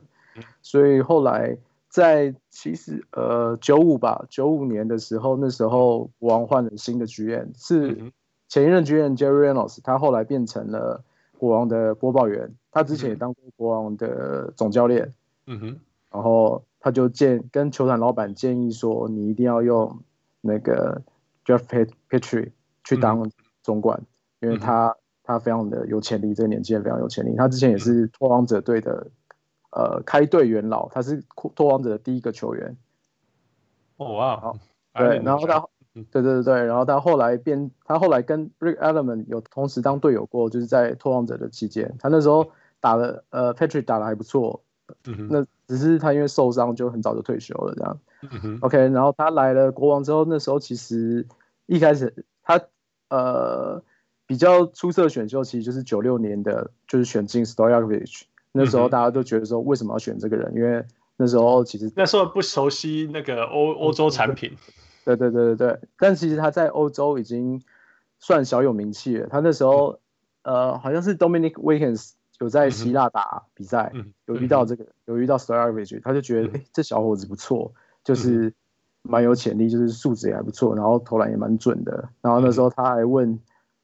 [0.61, 1.57] 所以后来
[1.89, 8.13] 在其实呃九五吧，九五年的时候，那时候国王换了新的 GM，是
[8.47, 11.03] 前一任 GM Jerry Reynolds，他后来变成了
[11.37, 15.13] 国王的播报员，他之前也当过国王的总教练，
[15.47, 15.79] 嗯哼，
[16.11, 16.63] 然后。
[16.81, 19.99] 他就建跟球团老板建议说，你一定要用
[20.39, 21.01] 那个
[21.43, 21.59] Jeff
[22.09, 22.51] Petrie
[22.85, 23.29] 去当
[23.61, 23.99] 总管，
[24.39, 27.35] 嗯、因为他他非常的有潜力，这个年纪也非常有潜力。
[27.35, 29.07] 他之前也是拓荒者队的
[29.71, 31.21] 呃开队元老，他是
[31.53, 32.77] 拓荒者的第一个球员。
[33.97, 34.55] 哦哇，
[34.93, 44.63] 对，然后他，对对对对，然后他后来变，他后来跟 Rick Adelman 有同时当队友过，就是在拓荒者的期间，他那时候打了呃 Petrie 打得还不错。
[45.05, 47.99] 嗯、那只是他因为受伤就很早就退休了这样。
[48.43, 51.25] 嗯、OK，然后他来了国王之后，那时候其实
[51.65, 52.59] 一开始他
[53.09, 53.81] 呃
[54.27, 58.23] 比较出色的选秀，其实就是九六年的，就是选进 Stojakovic。
[58.51, 60.53] 那时候大家都觉得说，为什么要选这个人？
[60.55, 60.83] 因为
[61.17, 64.51] 那时候其实那时候不熟悉那个欧欧洲产品。
[65.05, 67.61] 对对对对对，但其实他在欧洲已经
[68.19, 69.27] 算小有名气了。
[69.27, 69.99] 他那时候、
[70.43, 72.13] 嗯、呃好像是 Dominic Wilkins。
[72.39, 77.73] 有在希腊打比赛，嗯、有遇到这个，嗯、有遇到 Stojakovic，他就觉得，哎、嗯欸，这小伙子不错，
[78.03, 78.53] 就是
[79.01, 82.09] 蛮有潜力，就是素质也还不错，然后投篮也蛮准的。
[82.21, 83.39] 然后那时候他还问，嗯、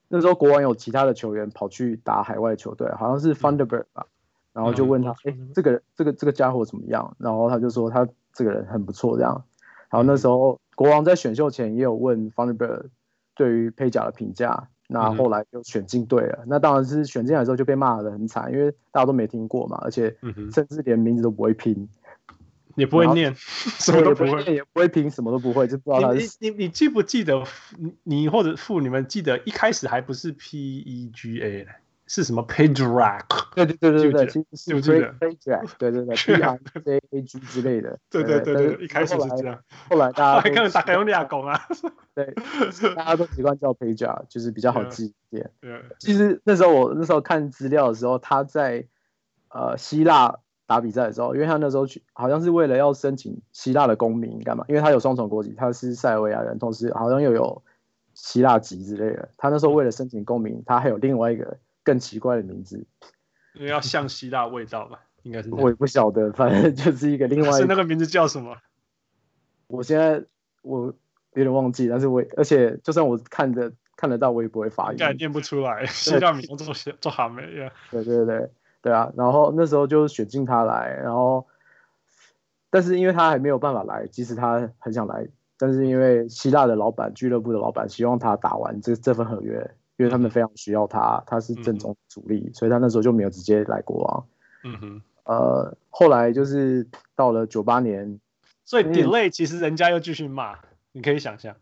[0.08, 4.08] 那时候国王有其他的球员跑去打海外球队，好像是 Funderberg 吧，
[4.54, 7.16] 然后就问他，哎、这个这个这个家伙怎么样？
[7.20, 9.44] 然后他就说他这个人很不错，这样。
[9.90, 12.86] 然后那时候国王在选秀前也有问 Funderberg
[13.36, 14.70] 对于佩贾的评价。
[14.88, 20.16] 那后来就选进队了，嗯、那当然是选进来之后就被骂的很惨，因为大家都没听过嘛，而且
[20.54, 21.90] 甚至连名字都不会拼，
[22.76, 27.44] 也不会念，什么都不会，也不会拼，什么都不会，就不知道他是你你你记不记得
[27.78, 31.68] 你你或者父你们记得一开始还不是 P E G A
[32.08, 33.26] 是什么 Pejrak？
[33.56, 37.98] 对对对对对，其实 是 Pejrak，对对对，P R J A G 之类的。
[38.10, 39.60] 对对对对，一开始是这样。
[39.90, 41.60] 后来大家 大概用俩讲啊。
[42.14, 42.34] 对，
[42.96, 45.50] 大家都习惯叫 Pejrak，就是比较好记一点。
[45.60, 45.82] 对。
[46.00, 48.86] 其实那时候我那时候看资料的时候，他在
[49.50, 50.38] 呃希腊
[50.68, 54.64] 打比赛的时候，因为他那时候去好像是为了要申请希腊的公民干嘛？
[54.68, 57.64] 因为他有双重国籍，他是塞尔维亚人，同时好像又有
[58.14, 59.30] 希腊籍之类的。
[59.38, 61.58] 他那时候为了申请公民，他还有另外一个。
[61.86, 62.86] 更奇怪的名字，
[63.54, 65.50] 因为要像希腊味道吧，应该是。
[65.52, 67.52] 我也不晓得，反正就是一个另外。
[67.54, 68.58] 是那个名字叫什么？
[69.68, 70.22] 我现在
[70.64, 70.88] 我
[71.34, 74.94] 有点忘记，但是我而且就算我看着看得到，我也不会发音。
[74.94, 77.72] 应该念不出来， 希腊名字做做哈梅呀。
[77.92, 78.50] 对对对
[78.82, 79.12] 对啊！
[79.16, 81.48] 然后那时候就选进他来，然后
[82.70, 89.72] 但是因为他还没有办法来，即使他很想来，但是因为希腊的老板、俱乐部的老板希望他打完这这份合约。
[89.98, 94.26] 因为他们非常需要他，他是正宗主力，嗯、所以他那时候就没有直接来国王。
[94.66, 98.20] 嗯哼，呃，后来就是到了九八年，
[98.66, 100.60] 所以 delay 其实人家又继续骂，嗯、
[100.92, 101.56] 你可以想象。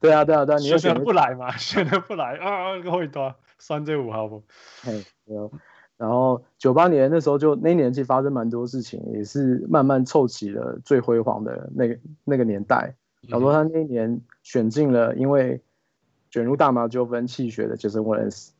[0.00, 1.50] 对啊，对啊，对啊，你选的不来嘛？
[1.58, 4.42] 选的不来啊，会多三 J 五号不？
[4.82, 5.52] 嘿，有。
[5.98, 12.94] 然后九八年那时候就那一年其实发生蛮多事情，也是慢慢凑齐了最辉煌的那个那个年代。
[13.28, 15.60] 小罗他那一年选进了，因为。
[16.30, 18.50] 卷入大麻纠纷弃血的 Jason Williams，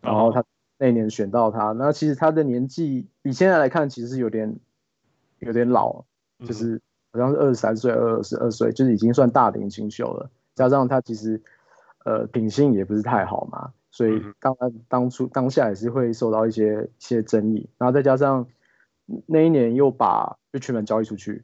[0.00, 0.44] 然后他
[0.78, 4.58] 那年选到他，那其实他的年纪比现在来看其实是有点
[5.38, 6.04] 有点老，
[6.44, 6.80] 就是
[7.12, 10.30] 好像是二十三岁、二十二岁，就是已经算大龄新秀了。
[10.54, 11.40] 加上他其实
[12.04, 17.68] 呃品性也不是太好嘛，所以当然当初当下也是会受到一些一些争议。
[17.78, 18.46] 然后再加上
[19.26, 21.42] 那一年又把 Richmond 交易出去，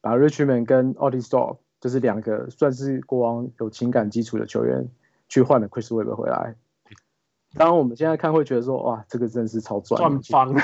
[0.00, 4.88] 把 Richmond 跟 Otis Thorpe 就是两个算是国王有情感基础的球员
[5.28, 6.54] 去换了 Chris Webber 回来。
[7.54, 10.54] 当然我们现在看会觉得说，哇，这个真的是超赚， 赚翻，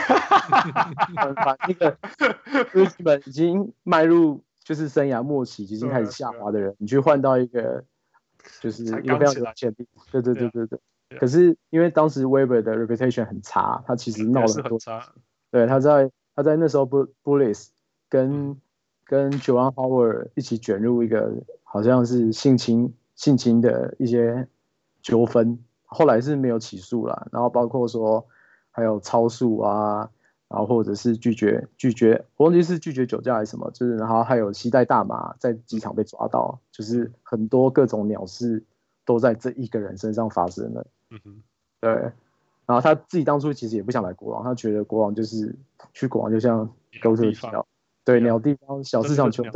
[1.14, 1.56] 赚翻。
[1.66, 1.96] 那个
[2.72, 7.82] 日本已经迈入就是生涯末期已经开始下滑的人，你去换到一个
[8.60, 10.78] 就是一个非常有潜力，对对对对对。
[11.18, 14.78] 可是因为当时 Waiver 的 reputation 很差，他其实闹了很多。
[15.50, 16.84] 对，他在他在那时候
[17.22, 17.68] Bullies
[18.08, 18.60] 跟
[19.04, 24.48] 跟 Juwan Howard 一起卷入一个好像是性侵性侵的一些
[25.02, 27.28] 纠纷，后来是没有起诉了。
[27.32, 28.26] 然后包括说
[28.70, 30.10] 还有超速啊。
[30.46, 38.62] 然后或者是拒绝拒绝，我忘记是拒绝酒驾还是什么，就是然后还有携带大麻在机场被抓到，就是很多各种鸟事
[39.04, 40.86] 都在这一个人身上发生了。
[41.10, 41.42] 嗯哼，
[41.80, 41.90] 对。
[42.66, 45.52] 然后他自己当初其实也不想来国王，他觉得国王就是
[45.92, 46.70] 去国王就像
[47.02, 47.66] 狗屎一样，
[48.04, 49.52] 对，鸟地方小市场球队，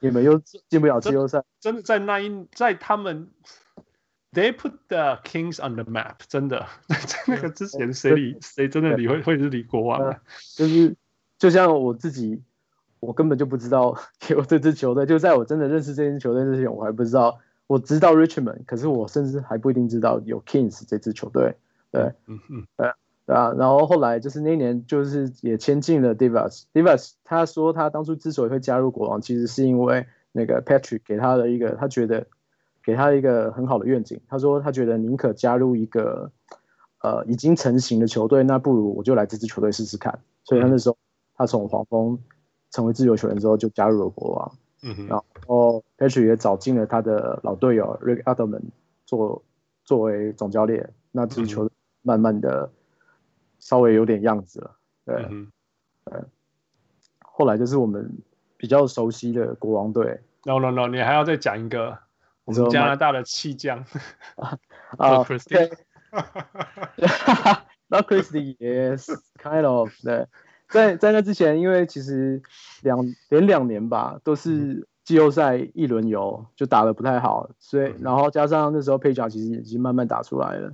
[0.00, 3.28] 你们又进不了季后赛，真的在那一在他们。
[4.30, 10.20] They put the Kings on the map，真的， 在那个之前谁理谁真的理会会是理国王啊？
[10.54, 10.94] 就是
[11.38, 12.42] 就像我自己，
[13.00, 15.06] 我根本就不知道 有这支球队。
[15.06, 17.40] 就在我真的认识这支球队之前，我还不知道。
[17.66, 21.54] 我知道 Richmond，可是我甚至还不一定知道有 Kings 这支球队。
[21.90, 22.92] 对，嗯嗯，对对
[23.34, 23.54] 啊。
[23.56, 26.64] 然后后来就是那一年，就是也签进了 Divas。
[26.72, 32.26] Divas 他说他当初之所以会加入国王，其实是因为那个 Patrick 给他的一个，他觉得。
[32.80, 36.30] 给他一个很好的愿景，他说他觉得宁可加入一个
[37.02, 40.20] 呃已经成型的球队，那不如我就来这支球队试试看。
[40.42, 40.96] 所以他那时候
[41.36, 42.18] 他从黄蜂
[42.70, 44.52] 成为自由球员之后，就加入了国王。
[44.84, 45.06] 嗯哼。
[45.06, 48.62] 然后 Patrick 也找进了他的老队友 Rick Adelman
[49.04, 49.42] 做
[49.84, 52.70] 作为总教练，那支球队慢慢的
[53.58, 54.76] 稍微有点样子了。
[55.04, 55.26] 对。
[55.30, 55.50] 嗯。
[56.04, 56.20] 对。
[57.20, 58.10] 后来就是我们
[58.56, 60.20] 比较熟悉的国王队。
[60.44, 61.98] No no no，你还要再讲一个。
[62.44, 63.84] 我们加拿大的气将
[64.96, 65.70] 啊， Christie，
[67.88, 70.26] 那 Christie is kind of 对，
[70.70, 72.42] 在在那之前，因为其实
[72.80, 80.72] 两连两年吧，都是季后赛一轮游，就打得不太好，所以然后加上那时候配角其实已经慢慢打出来了，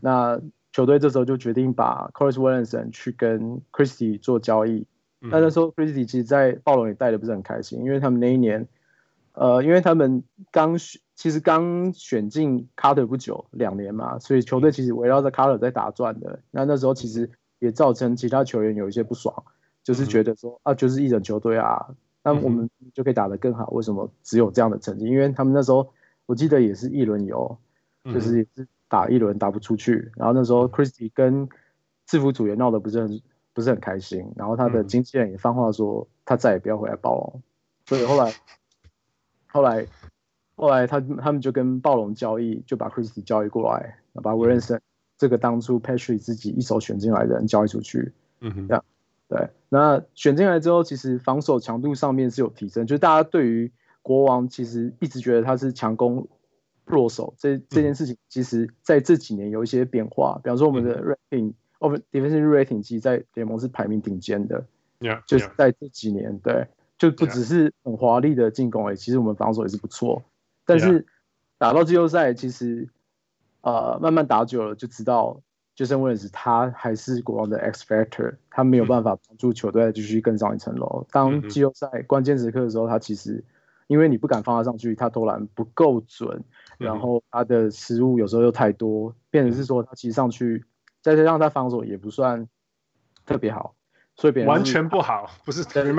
[0.00, 0.40] 那
[0.76, 4.86] 球队这时候就决定把 Corliss Williamson 去跟 Christie 做交易，
[5.30, 8.68] 但那时候 Christie 其实，在暴龙也带的不是很开心，因为他们那一年。
[9.32, 16.40] 呃，因为他们刚选，其实刚选进卡特不久，两年嘛，所以球队其实围绕着卡特在打转的。
[16.50, 19.44] 那那时候其实也造成其他球员有一些不爽，
[19.82, 21.86] 就是觉得说啊，就是一整球队啊，
[22.22, 25.06] 那我们就可以打得更好，为什么只有这样的成绩？
[25.06, 25.90] 因为他们那时候
[26.26, 27.58] 我记得也是一轮游，
[28.04, 30.10] 就是也是打一轮打不出去。
[30.16, 31.48] 然后那时候 Christie 跟
[32.06, 33.20] 制服组也闹得不是很
[33.52, 37.42] 不是很开心，然后他的经纪人也放话说他再也不要回来暴龙，
[37.86, 38.32] 所以后来。
[39.48, 39.86] 后来，
[40.54, 44.80] 后来他他们就跟暴龙交易，就把 Christie 交易过来，把 Williamson
[45.16, 48.12] 这个当初 Patrick 自己一手选进来的人交易出去。
[48.40, 48.84] 嗯哼，这样
[49.28, 49.48] 对。
[49.70, 53.72] 那选进来之后，其实防守强度上面是有提升，就是大家对于
[54.02, 56.28] 国王其实一直觉得他是强攻
[56.86, 60.40] 弱手这这件事情，其实在这几年有一些变化。
[60.42, 64.64] 比方说我们的 rating，我们 defensive rating 其实在联盟是排名顶尖的。
[65.00, 65.22] Yeah, yeah.
[65.26, 66.68] 就是在这几年，对。
[66.98, 70.24] 就不只是很华丽的进攻，哎，其实我们防守也是不错。
[70.64, 71.04] 但是
[71.58, 72.88] 打到季后赛，其实
[73.60, 75.42] 呃慢慢打久了就知道
[75.76, 81.06] ，Jason Williams 他还是国王的 X factor，他没有办法帮助球队继续更上一层楼。
[81.10, 83.44] 当季后赛关键时刻的时候，他其实
[83.88, 86.42] 因为你不敢放他上去，他投篮不够准，
[86.78, 90.64] 然后他的失误有时候又太多，变成是说他其实上去，
[91.02, 92.48] 再加上他防守也不算
[93.24, 93.74] 特别好。
[94.18, 95.92] 所以完全不好，不是特别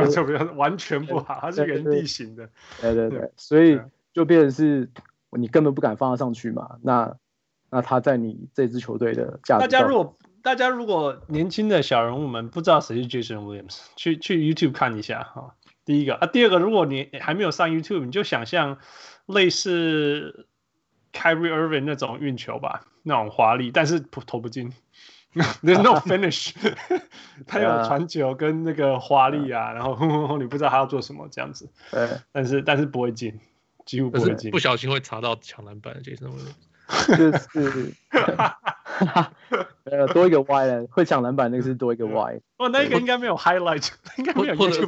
[0.55, 2.49] 完全不好，他是原地型的。
[2.81, 3.79] 对对对，所以
[4.11, 4.89] 就变成是
[5.37, 6.77] 你根本不敢放他上去嘛。
[6.81, 7.15] 那
[7.69, 9.61] 那他在你这支球队的价值。
[9.61, 15.53] 大家如果大家如果年轻的小人物们不知道谁是 Jason Williams，去去 YouTube 看一下哈。
[15.85, 18.79] 第一个啊，第二个，如果你还没有上 YouTube，你就想象
[19.27, 20.47] 类似
[21.17, 24.71] Kyrie Irving 那种运球吧，那种华丽，但是投不进。
[25.63, 26.53] There's no finish，
[27.45, 31.69] 他有传球跟那个华丽啊，然后轰轰轰，你不知道他要做什么这样子。
[31.91, 33.39] 对，但是但是不会进，
[33.85, 34.49] 几乎不会进。
[34.51, 36.35] 不小心会查到抢篮板的这种。
[37.17, 37.93] 就是，
[39.83, 42.41] 呃，多一个 Y 了，会抢篮板那个是多一个 Y。
[42.55, 44.55] 哦，那个应该没有 highlight，应该没有。
[44.55, 44.87] 或者应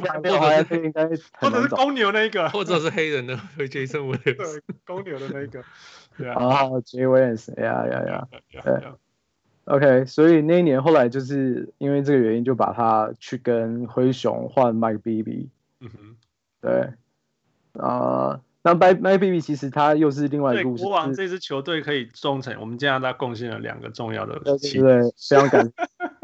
[0.90, 1.06] 该，
[1.38, 5.62] 或者是公牛那个，或者是黑人的会 Jason Williams，公牛的那个。
[6.20, 6.34] 对啊。
[6.44, 8.28] 啊，J Williams，呀呀呀，
[8.62, 8.92] 对。
[9.64, 15.48] OK，所以那一年后来就是因为这个原因，就把他去跟灰熊换 Mike Bibby。
[15.80, 16.16] 嗯哼，
[16.60, 16.92] 对。
[17.74, 20.82] 啊、呃，那 Mike Bibby 其实他又是另外一个故事。
[20.82, 24.40] 国王这支球队可以忠诚，我们加拿大贡献了两个重要的。
[24.40, 25.72] 对对对，非常感，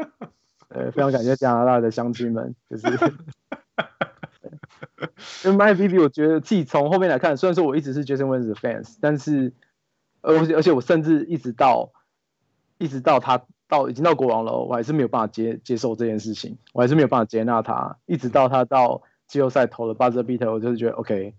[0.69, 2.87] 呃，非常感谢加拿大的乡亲们，就是。
[5.45, 9.53] 因为 Mike Bibby 我觉得自己从后面来看，虽然说我一直是 Jason Williams 的 fans，但是
[10.27, 11.91] 而且而且我甚至一直到
[12.77, 21.33] 一直到他到已经到国王了，我还是没有办法接接受这件事情，我还是没有办法接纳他，一直到他到季后赛投了 buzzer beater，我就是觉得 OK。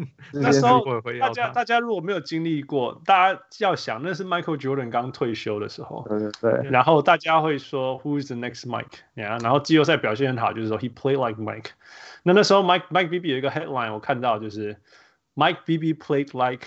[0.32, 0.82] 那时候
[1.20, 6.70] 大家大家如果没有经历过，大家要想那是 Michael Jordan 刚退休的时候，对对对。
[6.70, 9.00] 然后大家会说 Who is the next Mike？
[9.12, 11.72] 然后季后赛表现很好，就是说 He played like Mike。
[12.22, 14.78] 那那时候 Mike Mike Bibby 有一个 headline 我看到就是
[15.34, 16.66] Mike Bibby played like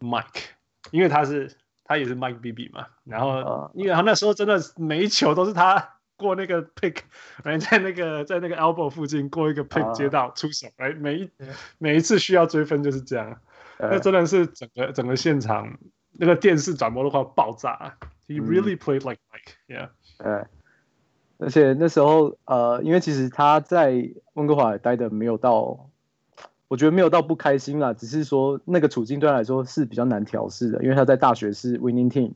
[0.00, 0.55] Mike，
[0.90, 2.86] 因为他是他也是 Mike Bibby 嘛。
[3.04, 5.92] 然后因为他那时候真的每一球都是他。
[6.18, 6.96] 过那个 pick，
[7.44, 11.30] 来在那个在那个 elbow 附近过一个 pick 接到出手，哎，每一
[11.76, 13.38] 每一次需要追分就是这样，
[13.78, 15.76] 那真的是整个整个现场
[16.12, 17.98] 那个电视转播都快爆炸。
[18.26, 19.90] He really played like Mike，yeah。
[20.16, 20.46] 对，
[21.36, 25.90] 而且那时候呃，因为其实他在温哥华待的没有到，
[26.68, 32.32] 我觉得没有到不开心啦，只是说那个处境对他来说是比较难调试的，因为他在大学是 winning team，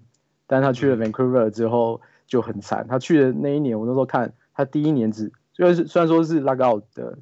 [0.47, 2.01] 但他去了 Vancouver 之后。
[2.31, 7.18] 就很惨，他去的那一年，我那时候看他第一年只，就是虽然说是 lockout 的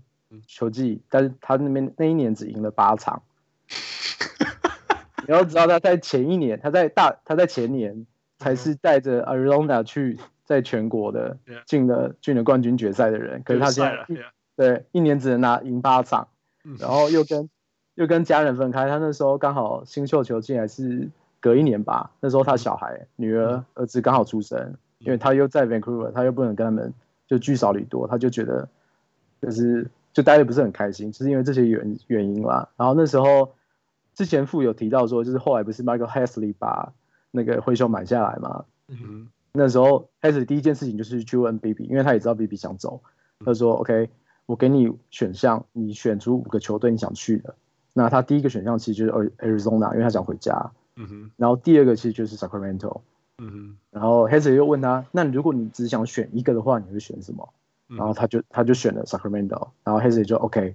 [0.47, 3.23] 球季，但是他那边那一年只赢了八场。
[5.27, 8.05] 你要知道他在前一年，他在大他在前年
[8.39, 14.07] 才是带着 Arizona 去在全国的进了进了冠军决赛的人，可是他现在
[14.57, 16.29] 对一年只能拿赢八场，
[16.79, 17.49] 然后又跟
[17.95, 21.09] 又跟家人分开，他那时候刚好新秀球季还是
[21.41, 24.75] 隔一年吧，那时候他小孩女儿儿子刚好出生。
[25.01, 26.93] 因为他又在 Vancouver，他又不能跟他们
[27.29, 28.69] 就聚少离多，他就觉得
[29.41, 32.69] 就是就待的不是很开心，就是因为这些原原因啦。
[32.77, 33.53] 然后那时候
[34.17, 36.93] 之前父有提到说，就是后来不是 Michael Heisley 把
[37.31, 38.65] 那个灰熊买下来嘛？
[38.89, 39.29] 嗯哼。
[39.53, 43.01] 那时候 Heisley 第一件事情就是去问 Bibby，因为他也知道 Bibby 想走，
[43.45, 44.11] 他说、嗯、OK，
[44.49, 47.55] 我给你选项，你选出五个球队你想去的。
[47.93, 50.73] 那他第一个选项其实就是 Arizona，因为他想回家。
[50.97, 51.31] 嗯哼。
[51.37, 53.03] 然后第二个其实就是 Sacramento。
[53.37, 57.47] 嗯哼，然后 Hazel 又问他，那如果你只想选一个的话，你会选什么？
[57.89, 60.75] 然后他就他就选了 Sacramento，然后 Hazel 就 OK，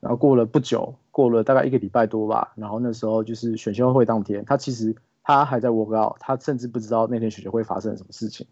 [0.00, 8.46] 然后过了不久，过了大概一个礼拜多吧，然后那时候就是选秀会当天，他其实他还在 work out，他甚至不知道那天选秀会发生什么事情，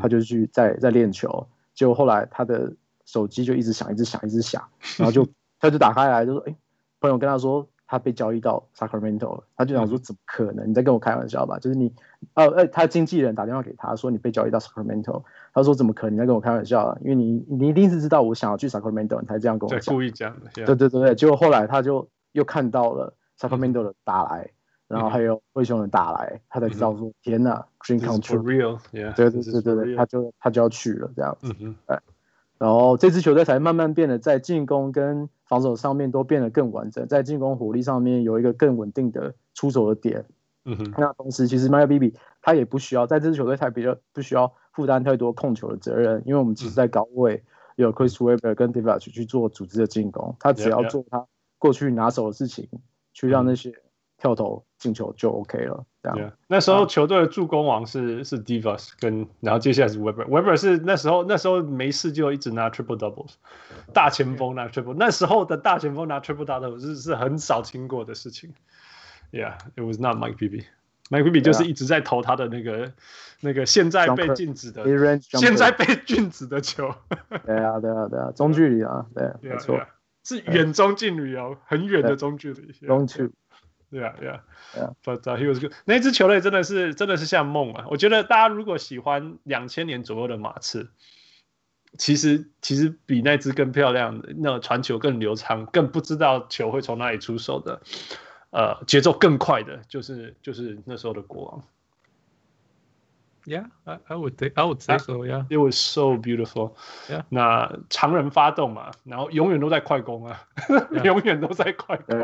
[0.00, 2.72] 他就去在在练球，结果后来他的
[3.08, 4.62] 手机就一直响，一直响，一直响，
[4.98, 5.26] 然后就
[5.58, 6.54] 他就打开来就说，哎，
[7.00, 7.66] 朋友跟他说。
[7.90, 10.68] 他被交易到 Sacramento 了，他就想说怎么可能？
[10.68, 11.58] 你在跟我开玩笑吧？
[11.58, 11.90] 就是你，
[12.34, 15.22] 呃，呃，他经纪人打电话给他说你被交易到 Sacramento，
[15.54, 16.16] 他说怎么可能？
[16.16, 16.98] 你在跟我开玩笑啊？
[17.00, 19.94] 因为你你一定是知道我想要去 Sacramento，你才这样跟我讲。
[19.94, 20.50] 故意讲的。
[20.52, 24.50] 对对对对，结果后来他就又看到了 Sacramento 的打来，
[24.86, 28.78] 然后还有灰熊的打来，他才知道说天哪，Dream come true。
[28.92, 31.56] 对对对对对，他就他就要去了这样子。
[31.58, 32.00] 嗯嗯。
[32.58, 40.24] 然后这支球队才慢慢变得在进攻跟防守上面都变得更完整，在进攻火力上面有一个更稳定的出手的点。
[40.64, 40.92] 嗯哼。
[40.98, 47.42] 那同时，其实 Mike Bibby 他也不需要在这支球队，他比较不需要负担太多控球的责任，因为我们其实在高位
[47.76, 51.26] 有 Chris Webber 跟 Divac 去做组织的进攻，他只要做他
[51.58, 52.68] 过去拿手的事情，
[53.12, 53.72] 去让那些。
[54.18, 56.18] 跳投进球就 OK 了，这样。
[56.18, 56.32] Yeah.
[56.48, 60.26] 那时候球队的助攻王是是 Divas 跟，然后接下来是 Weber。
[60.26, 63.34] Weber 是那时候那时候没事就一直拿 triple doubles，
[63.94, 64.94] 大前锋拿 triple。
[64.98, 68.52] 那时候的大前锋拿 triple doubles 是是很少听过的事情。
[69.30, 70.64] Yeah，it was not Mike Bibby。
[71.10, 72.92] Mike Bibby 就是一直在投他的那个
[73.40, 74.84] 那个现在被禁止的
[75.22, 76.92] 现在被禁止的球。
[77.46, 79.80] 对啊对啊对啊，中距离啊，对，没错，
[80.24, 82.72] 是远中距离哦，很远的中距离。
[82.86, 83.30] Long two。
[83.90, 84.42] 对啊，对啊
[85.02, 85.72] ，，But he was good。
[85.86, 87.86] 那支球队真的是真的是像梦啊！
[87.88, 90.90] 我觉得大家如果喜欢两千年左右的马刺，
[91.96, 97.80] 其实其实比那支更漂亮的，那传球更流畅，更不知道球会从哪里出手的，
[98.50, 101.64] 呃，节奏更快的，就是就是那时候的国王。
[103.46, 105.24] Yeah, I I would think I would say so.
[105.24, 106.74] Yeah, it was so beautiful.
[107.08, 110.42] Yeah，那常人发动嘛，然后永远都在快攻啊.
[111.02, 112.18] 永远都在快攻。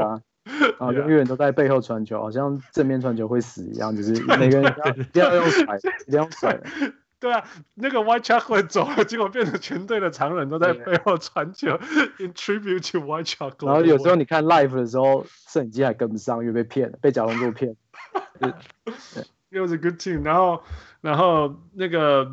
[0.78, 5.76] 啊，永远都在背后传球，好像正面传球会死一样，就是每个人一定要用甩，
[6.06, 6.60] 一定要甩。
[7.18, 7.42] 对啊，
[7.72, 11.78] 那个 White Chocolate 走了，结果变成全队的常人都在背后传球
[12.18, 13.64] ，in tribute to White Chocolate。
[13.66, 17.74] 然后有时候你看 live 的时候，摄影机还跟不上，因为被骗了，被贾龙做骗。
[19.50, 20.22] It was a good team。
[20.22, 20.62] 然后，
[21.00, 22.30] 然后那个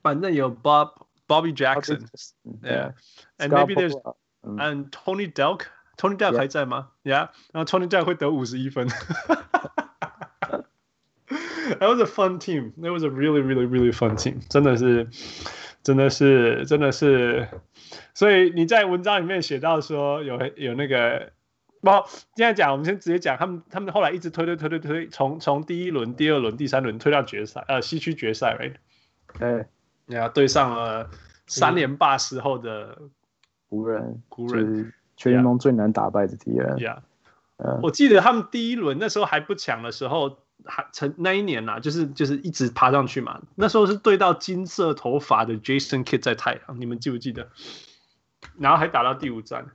[0.00, 0.92] 反正有 Bob
[1.28, 3.94] Bobby Jackson，yeah，and maybe there's
[4.42, 5.66] and Tony Delk。
[5.96, 8.88] Tony Delk 还在吗？Yeah，然后 Tony Delk 会得五十一分。
[11.80, 12.72] That was a fun team.
[12.80, 14.42] That was a really, really, really fun team.
[14.48, 15.08] 真的是，
[15.82, 17.48] 真的是，真的是。
[18.12, 21.32] 所以你在文章里面写到说有有那个，
[21.80, 21.90] 不，
[22.36, 28.74] 现在讲，我们先直接讲他们，他们后来一直推推推推推，从从第一轮、第二轮、第三轮推到决赛，呃，西区决赛，right？
[29.38, 29.66] 对，
[30.06, 31.08] 然后对上了
[31.46, 32.98] 三连霸时候的
[33.68, 36.76] 湖人，湖人，全联盟最难打败的敌人。
[36.76, 36.98] Yeah.
[37.82, 43.40] 我记得他们第一轮那时候还不强的时候，还成那一年呐、啊，就是就是一直爬上去嘛。
[43.54, 47.48] 那时候是对到金色头发的 Jason Kidd 在太阳，你们记不记得？
[48.58, 49.66] 然后还打到第五战。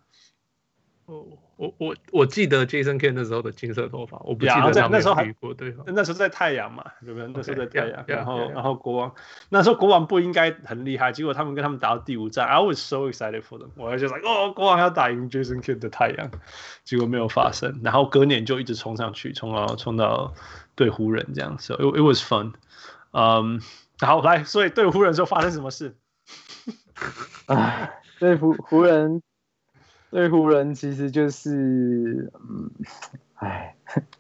[1.06, 1.26] 哦。
[1.60, 5.84] 我我我记得 Jason Kidd 那时候的金色头发，我不记得他那时候还过对方。
[5.90, 7.30] 那时候在太阳嘛，对不对？
[7.36, 8.54] 那时候在太阳然后 yeah, yeah, yeah.
[8.54, 9.14] 然后国王
[9.50, 16.32] 那时候国王不应该很厉害，结果他们跟他们打到第五战，I was so excited for them，我就说哦，国王要打赢 Jason Kidd 的太阳，
[16.86, 20.34] 结果没有发生，然后隔年就一直冲上去，冲到冲到
[20.76, 22.54] 对湖人这样子，so it, it was fun，
[23.12, 23.60] 嗯，
[24.00, 25.94] 好来，所以对湖人说发生什么事？
[27.48, 29.22] 哎，对湖湖人。
[30.12, 32.72] 对湖人其实就是，嗯，
[33.36, 33.76] 哎，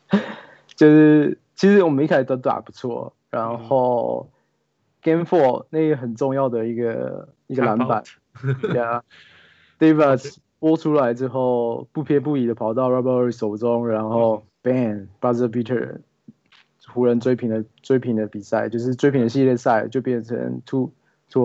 [0.75, 4.29] 就是其实我们一开始都打不错，然后
[5.01, 8.03] Game Four 那个很重要的一个一个篮板，
[8.61, 9.03] 对啊
[9.79, 15.97] ，Davis 拨出来之后不偏不倚的跑到 Robert 手中，然后 Bang Buzzer Beater，
[16.87, 20.91] 湖人追平了追平了比赛，就是追平了系列赛就变成 Two。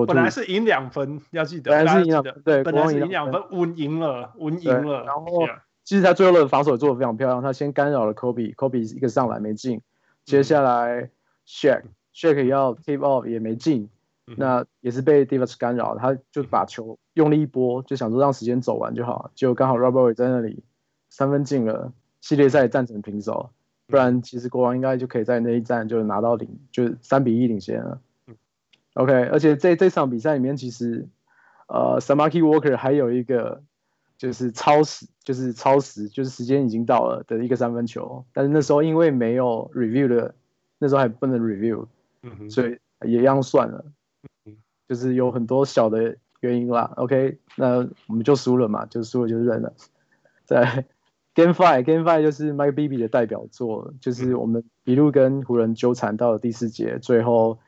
[0.06, 1.70] 本来是赢两分，要记得。
[1.70, 5.04] 本来是赢两分，对，本来是赢两分，稳赢了，稳赢了。
[5.04, 5.46] 然后，
[5.84, 9.82] 其实他最后的防守做得非常漂亮，他先干扰了 Kobe，Kobe 一个上篮没进，
[10.24, 11.10] 接下来
[11.46, 13.90] Shaq，Shaq 要 tip off 也没进，
[14.24, 20.62] 那也是被 Davis 干扰，他就把球用力一拨，就想说让时间走完就好，结果刚好 Robert 在那里
[21.10, 23.50] 三分进了，系列赛战成平手，
[23.86, 28.00] 不然其实国王应该就可以在那一战就拿到领，就三比一领先了。
[28.94, 31.08] OK，而且在这场比赛里面，其实，
[31.66, 33.60] 呃，Samaki Walker 还有一个
[34.16, 40.36] 就是超时，就是超时，就是时间已经到了的一个三分球，但是那时候因为没有 review 的，
[40.78, 41.86] 那时候还不能 review，
[42.48, 43.84] 所以也一样算了，
[44.46, 44.56] 嗯，
[44.88, 46.92] 就是有很多小的原因啦。
[46.96, 49.72] OK，那我们就输了嘛，就输了就认了。
[50.44, 50.84] 在
[51.34, 57.58] Game Five，Game Five 就是 Mike Bibby 的代表作，就是我们一路跟湖人纠缠到了第四节，最后。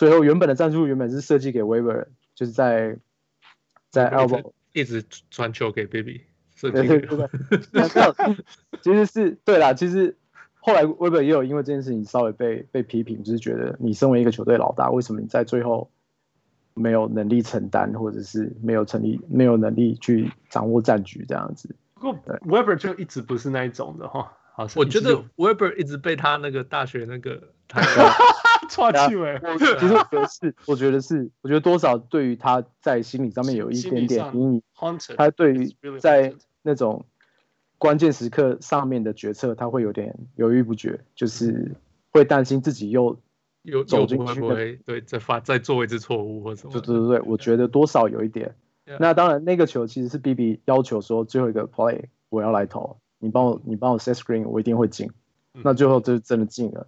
[0.00, 2.96] 最后，原本的战术原本是设计给 Weber，就是在
[3.90, 6.22] 在 elbow 一直传球给 Baby。
[6.58, 7.28] 对对对，
[8.80, 9.74] 其实是对啦。
[9.74, 10.16] 其实
[10.60, 15.90] 后来 Weber 也有因为这件事情稍微被被批评，就是觉得你身为一个球队老大，为什么你在最后
[16.72, 21.76] 没有能力承担，或者是没有成立没有能力去掌握战局这样子？
[21.92, 24.32] 不过 Weber 就一直不是那一种的哈。
[24.54, 27.82] 好，我觉得 Weber 一直被他那个大学那个 他。
[28.70, 34.62] 错气味，其实我觉得是，我觉得是，我觉得多少对于他在心理上面有一点点阴影。
[35.16, 37.04] 他对于在那种
[37.76, 41.72] 关键时刻上面的决策，他会有点犹豫不决，就是
[42.10, 43.18] 会担心自己又
[43.62, 46.72] 又走进去，对，再发再做一次错误或什么。
[46.72, 48.54] 对对对，我觉得多少有一点。
[48.98, 55.10] 那当然，那个球其实是 BB 要求说最后一个 play 我要来投，你帮我你帮我 set screen，我一定会进。
[55.52, 56.86] 那最后就真的进了，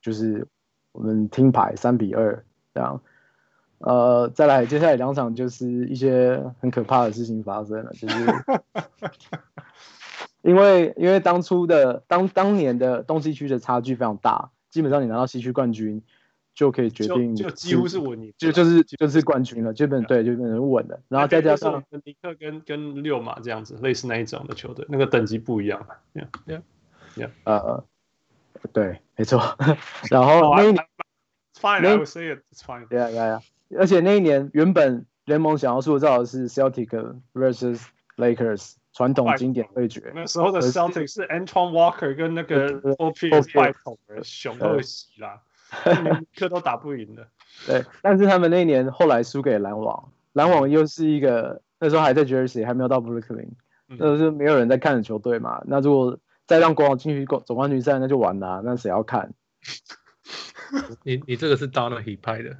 [0.00, 0.48] 就是。
[0.96, 2.42] 我们听牌三比二
[2.72, 3.02] 这样，
[3.80, 8.26] 呃，再来接下来两场就是一些很可怕的事情发生了，就是
[10.40, 16.02] 因为因为当初的当当年的东西区的差距非常大，基本上你拿到西区冠军
[16.54, 26.62] 就可以决定就，就几乎是稳赢，就就是就是冠军了，基本对就变成稳的，然后再加上尼克跟跟六马这样子类似那一种的球队，那个等级不一样嘛，yeah yeah
[27.16, 27.84] yeah 呃。
[28.72, 29.56] 对，没错。
[30.10, 30.84] 然后那一年
[31.60, 32.86] ，Fine，I would say it's fine。
[32.88, 33.40] 对呀，对呀。
[33.78, 37.82] 而且那一年原本联盟想要塑造的是 Celtics versus
[38.16, 40.12] Lakers 传统经典对决。
[40.14, 45.40] 那时候的 Celtics 是 Antoine Walker 跟那个 Pope 带头的，熊都会死啦，
[45.84, 47.26] 连克都打不赢的。
[47.66, 53.48] 对，但是他们那一年后来输给篮网，篮网又是一个那时候还在 Jersey，还没有到 Brooklyn，
[53.88, 55.62] 那时候没有人在看的球队嘛。
[55.66, 58.62] 那如果再让国王进去总冠军赛，那就完了，啊。
[58.64, 59.34] 那谁要看？
[61.04, 62.56] 你你这个是 Donaghy 拍的。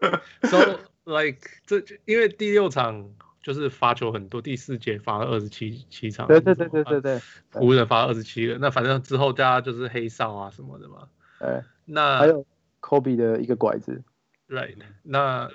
[0.42, 3.10] So like 这因为第六场
[3.42, 6.26] 就是罚球很多，第四节罚了二十七七场。
[6.26, 7.20] 对对对对对对，
[7.52, 8.56] 湖人罚了二十七个。
[8.58, 11.08] 那反正之后大家就是黑哨啊什么的嘛。
[11.38, 11.62] 对。
[11.84, 12.46] 那还有
[12.80, 14.02] Kobe 的一个拐子。
[14.48, 14.76] Right。
[15.02, 15.50] 那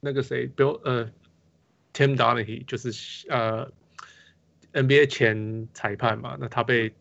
[0.00, 1.10] 那个谁，Bill 呃
[1.92, 3.70] ，Tim Donaghy 就是呃。
[4.76, 6.92] NBA 前裁判嘛，那他被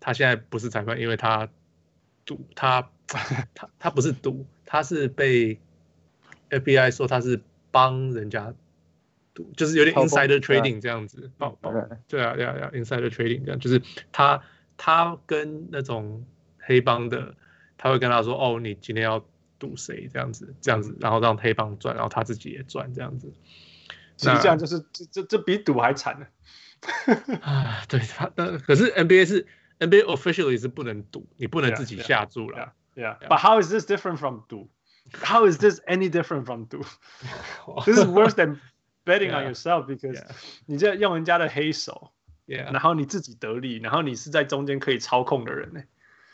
[0.00, 1.48] 他现在不是裁判，因为他
[2.24, 2.90] 赌他
[3.54, 5.58] 他他不是赌，他是被
[6.50, 8.52] FBI 说他是帮人家
[9.32, 11.30] 赌，就是有点 insider trading 这样子。
[11.38, 14.42] 报报对啊，对啊，对啊，insider trading 这样，就是他
[14.76, 16.24] 他跟那种
[16.58, 17.36] 黑帮的，
[17.78, 19.24] 他会跟他说，哦，你今天要
[19.58, 23.32] 赌谁这样子，这样子，然后让黑帮赚，然后他自己也赚这样子。
[24.16, 26.26] 其实这样就是这这这比赌还惨呢。
[26.26, 26.69] 啊，
[27.88, 29.46] 对他，但可是 NBA 是
[29.78, 32.72] NBA officially 是不能赌，你不能自己下注了。
[32.94, 34.68] Yeah, but how is this different from 赌
[35.12, 36.84] ？How is this any different from 赌
[37.84, 38.58] ？This is worse than
[39.04, 40.22] betting on yourself because
[40.66, 42.12] 你这用人家的黑手
[42.46, 45.82] ，Yeah，然后你自己得利，然后你是在中间可以操控的人呢。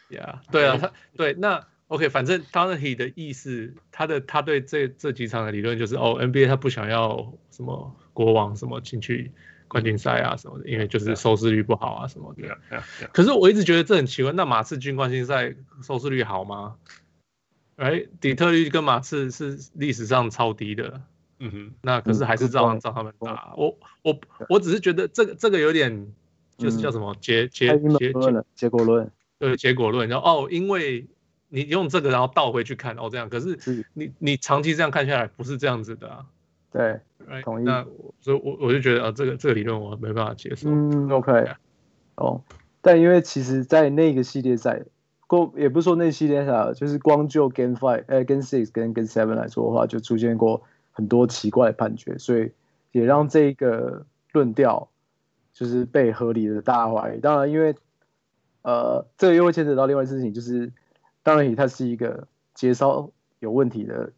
[0.09, 9.33] Yeah，对啊，他对那 OK，反正 Donaghy 的意思，他的他对这这几场的理论就是，哦，NBA 他不想要什么国王什么进去。
[9.69, 12.83] 冠军赛啊什么的，因为就是收视率不好啊什么的。
[13.13, 16.77] 可是我一直觉得这很奇怪，那马刺进冠军赛收视率好吗？
[17.77, 21.03] 哎，底特律跟马刺是历史上超低的。
[21.41, 21.75] 嗯哼。
[21.83, 23.53] 那可是还是照样照他们打。
[23.57, 26.13] 我我我只是觉得这个这个有点
[26.57, 28.13] 就是叫什么结结结结
[28.55, 29.11] 结果论。
[29.39, 30.09] 对，结果论。
[30.09, 31.07] 然后哦，因为
[31.49, 36.27] 你用这个然后倒回去看哦这样，可是你你长期这样看下来不是这样子的啊。
[36.73, 37.01] 对，
[37.45, 37.65] 同意。
[37.65, 37.85] 那
[38.21, 40.69] 所以，我我就觉得啊，这个这个理论我没办法接受。
[40.71, 41.47] 嗯，OK。
[42.17, 42.41] 哦，
[42.81, 44.83] 但因为其实，在那个系列赛，
[45.27, 50.63] 过也不是说那系列赛，就是光就 Game Five、呃 Game Six 跟 Game Seven 来说的话，就出现过
[50.93, 52.53] 很多奇怪的判决，所以
[52.93, 54.89] 也让这个论调
[55.53, 57.21] 就是被合理的大家怀疑。
[57.21, 57.75] 当然，因为
[58.63, 60.73] 呃，这个又会牵扯到另外一件事情，就是
[61.23, 63.11] 当然，他是一个节操
[63.41, 64.13] 有问题的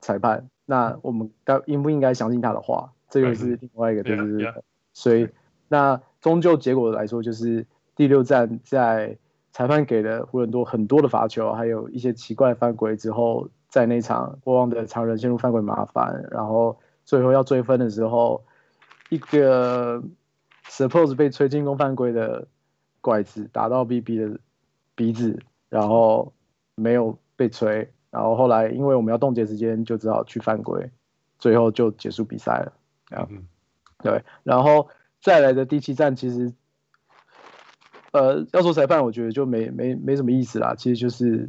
[0.00, 0.48] 裁判。
[0.70, 2.92] 那我们该应不应该相信他的话？
[3.08, 4.54] 这个是另外一个，就是
[4.92, 5.28] 所以
[5.66, 7.66] 那终究结果来说，就是
[7.96, 9.18] 第六站在
[9.50, 18.44] 裁判给了湖人多很多的罚球，还有一些奇怪犯规之后，在那场国王的常人陷入犯规麻烦，然后最后要追分的时候，
[19.08, 20.00] 一个
[20.68, 22.46] suppose 被吹进攻犯规的
[23.00, 24.38] 拐子打到 BB 的
[24.94, 25.36] 鼻子，
[25.68, 26.32] 然后
[26.76, 27.90] 没有被吹。
[28.10, 30.90] 然后后来，因为我们要冻结时间，就只好去犯规，
[31.38, 32.72] 最后就结束比赛了。
[33.16, 33.46] 嗯，
[34.02, 34.24] 对。
[34.42, 34.88] 然后
[35.22, 36.52] 再来的第七战，其实，
[38.10, 40.74] 呃，要说裁判，我觉得就没没没什么意思啦。
[40.76, 41.48] 其实就是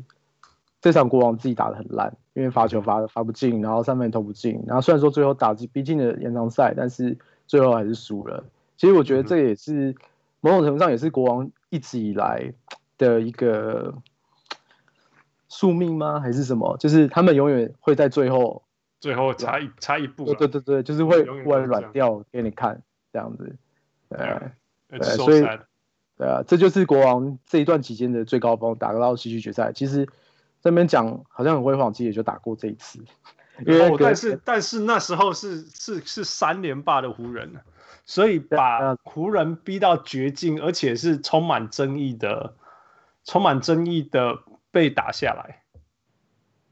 [0.82, 4.64] 这场国王自己打的很烂，因为罚球罚罚不进，然后三分投不进。
[4.68, 8.44] 然后虽然说最后打进逼近了延长赛，但是最后还是输了。
[8.78, 9.96] 其实我觉得这也是
[10.42, 12.54] 某种程度上也是国王一直以来
[13.00, 13.96] 的一个。
[15.54, 16.18] 宿命吗？
[16.22, 16.78] 还是什么？
[16.78, 18.64] 就是他们永远会在最后，
[19.02, 20.34] 最后差一差一步。
[20.34, 22.82] 对对对，就是会突然软掉给你看
[23.12, 23.54] 这样子。
[24.08, 24.18] 对，
[24.88, 25.42] 对，所以
[26.18, 29.74] 对啊，这就是国王这一段期间的最高峰，打到西区决赛。
[29.74, 30.08] 其实
[30.62, 33.04] 这边讲好像很辉煌，其实也就打过这一次。
[33.68, 37.56] 因为但是但是那时候是是是三连霸的湖人，
[38.06, 42.54] 所以把湖人逼到绝境，而且是充满争议的，
[43.26, 44.40] 充满争议的。
[44.72, 45.64] 被打下来，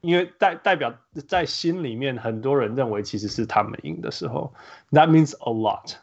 [0.00, 0.94] 因为代代表
[1.28, 4.52] 在心里面，很多人认为其实是他们赢的时候
[4.90, 5.96] ，That means a lot.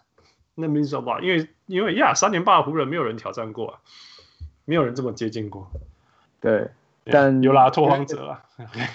[0.55, 1.21] That means a lot.
[1.21, 3.79] 因为因为呀，三连霸的湖人没有人挑战过啊，
[4.65, 5.71] 没有人这么接近过。
[6.39, 6.69] 对，
[7.05, 8.45] 但有啦，拓荒者啊，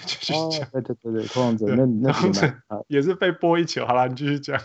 [0.05, 0.69] 继续讲。
[0.71, 3.85] 对对对对，拓荒者那那也是被波一球。
[3.85, 4.59] 好啦，你继续讲。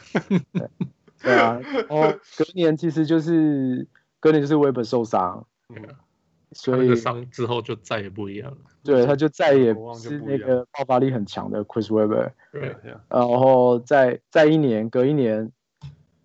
[1.21, 3.89] 对啊，哦，隔年其实就是
[4.21, 5.47] 隔年就是 Webber 受伤。
[6.51, 6.55] 嗯。
[6.55, 8.57] 所以伤之后就再也不一样了。
[8.83, 12.31] 对，他就再也不是那个爆发力很强的 Chris Webber。
[12.51, 12.75] 对，
[13.09, 15.53] 然后再再一年，隔一年，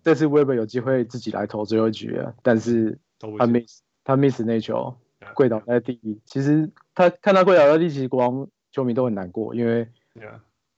[0.02, 2.98] 这次 Webber 有机会自己来投最后一局了，但是
[3.38, 4.96] 他 miss 他 miss 那球，
[5.34, 6.18] 跪倒在地。
[6.24, 9.86] 其实他看他跪倒在地，其实国王球迷都很难过，因为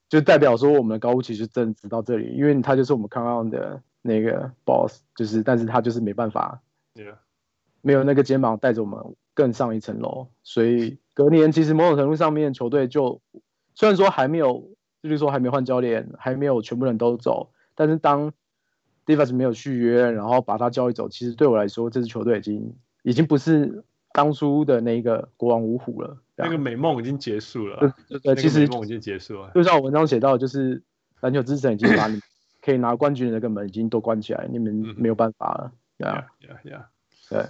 [0.09, 6.61] 就代表说我们的高屋其实真的只到这里，因为他就是我们 come on 的那个 boss，就是但是他就是没办法，
[7.81, 8.99] 没有那个肩膀带着我们。
[9.37, 13.21] 更上一层楼，所以隔年其实某种程度上面，球队就
[13.75, 14.71] 虽然说还没有，
[15.03, 18.33] 就是说还没换教练，还没有全部人都走，但是当
[19.05, 26.17] d i v a s 没有续约，然后把他交易走，其实对我来说，这支球队已经已经不是当初的那个国王五虎了。
[26.35, 27.95] 那个美梦已经结束了。
[28.09, 29.53] 对对，其实梦已经结束了。
[29.55, 30.83] 就像我文章写到，就是
[31.21, 32.19] 篮球之神已经把你
[32.65, 35.73] 可以拿冠军的那个门已经都关起来，你们没有办法了。
[35.99, 36.27] 对啊，
[37.29, 37.45] 对。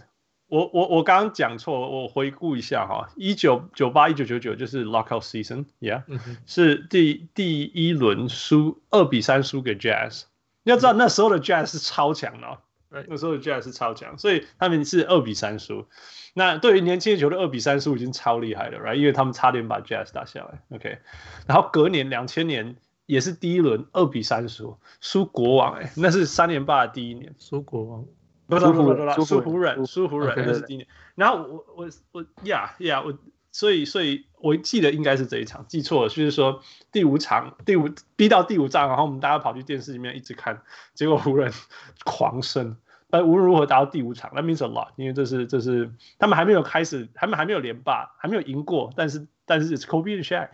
[0.49, 10.25] 我我我刚刚讲错，我回顾一下哈，一九九八一九九九就是 lockout season，yeah，、嗯、是第第一轮输二比三输给 Jazz。
[10.63, 12.59] 你要知道那时候的 Jazz 是超强的，
[12.91, 15.87] 嗯、那时候的 Jazz 是超强，所以他们是二比三输。
[16.35, 18.95] 那对于年轻的球队，二比三输已经超厉害了，right？
[18.95, 20.63] 因为他们差点把 Jazz 打下来。
[20.77, 20.99] OK，
[21.47, 22.77] 然后隔年两千年
[23.07, 28.05] 也是第一轮二比三输，输国王哎、欸，那是三连霸的第一年，输国王，
[28.47, 30.89] 不不不不不，输湖人，输湖人那是第一年。
[31.15, 33.17] 然后我我我呀呀我。
[33.53, 36.61] 所以，所以我记得应该是这一场，记错了，就是说
[36.93, 40.61] 第五场，第五逼到第五仗，然后我们大家跑去电视里面一直看，
[40.93, 41.51] 结果湖人
[42.05, 42.77] 狂胜，
[43.09, 50.51] 但无论如何打到第五场，That means a lot，因为这是这是他们还没有开始，他们还没有连霸，还没有赢过，但是但是是 Kobe and Shaq，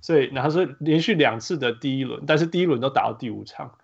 [0.00, 3.76] 所以然后是连续两次的第一轮，但是第一轮都打到第五场，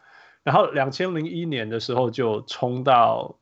[0.45, 3.39] 然后两千零一年的时候就冲到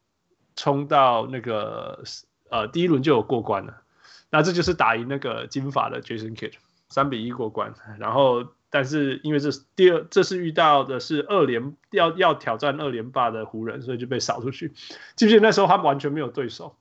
[0.57, 2.03] 冲到那个
[2.48, 3.82] 呃第一轮就有过关了。
[4.30, 6.55] 那这就是打赢那个金发的 Jason Kidd，
[6.88, 7.74] 三比一过关。
[7.98, 14.68] 然后，但是因为这是第二，这是遇到的是二连要要挑战二连霸的湖人，所以就被扫出去。
[15.16, 16.76] 记不记得那时候他们完全没有对手？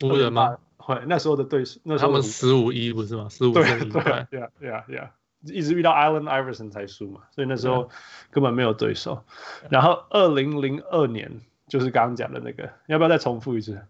[0.00, 0.56] 湖人吗？
[0.78, 3.28] 会那时候的对手，那时候他们十五一不是吗？
[3.28, 4.26] 十五胜一败。
[4.30, 5.10] 对啊，对啊，对啊，
[5.44, 7.90] 一直遇到 Allen Iverson 才输嘛，所以那时候
[8.30, 9.24] 根本没有对手。
[9.70, 13.80] 然后二零零二年就是刚刚讲的那个，要不要再重复一次？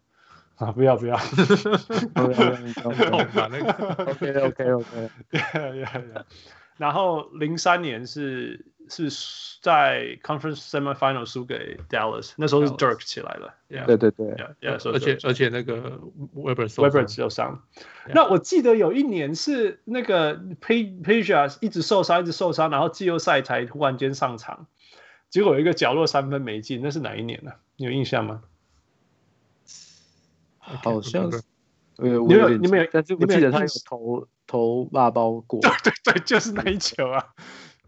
[0.56, 0.70] 啊！
[0.70, 1.16] 不要不要。
[4.06, 5.10] OK OK OK。
[6.76, 13.54] 然后零三年是是在 Conference Semifinal 输给 Dallas，那时候是 Dirk 起来了。
[13.86, 14.34] 对对对。
[14.60, 16.00] 而且而且那个
[16.34, 17.62] Webber Webber 就上。
[18.12, 24.66] 那我记得有一年是那个 Peja 一直受伤，一直受伤，然后季后赛才突然间上场，
[25.30, 27.52] 结果有一个角落三分没进，那是哪一年呢？
[27.76, 28.42] 你有印象吗？
[30.58, 31.42] 好像是，
[31.96, 32.86] 呃，你有你们有？
[32.92, 35.60] 但是我记得他有投投辣包过。
[35.62, 37.34] 对对对，就是那一球啊，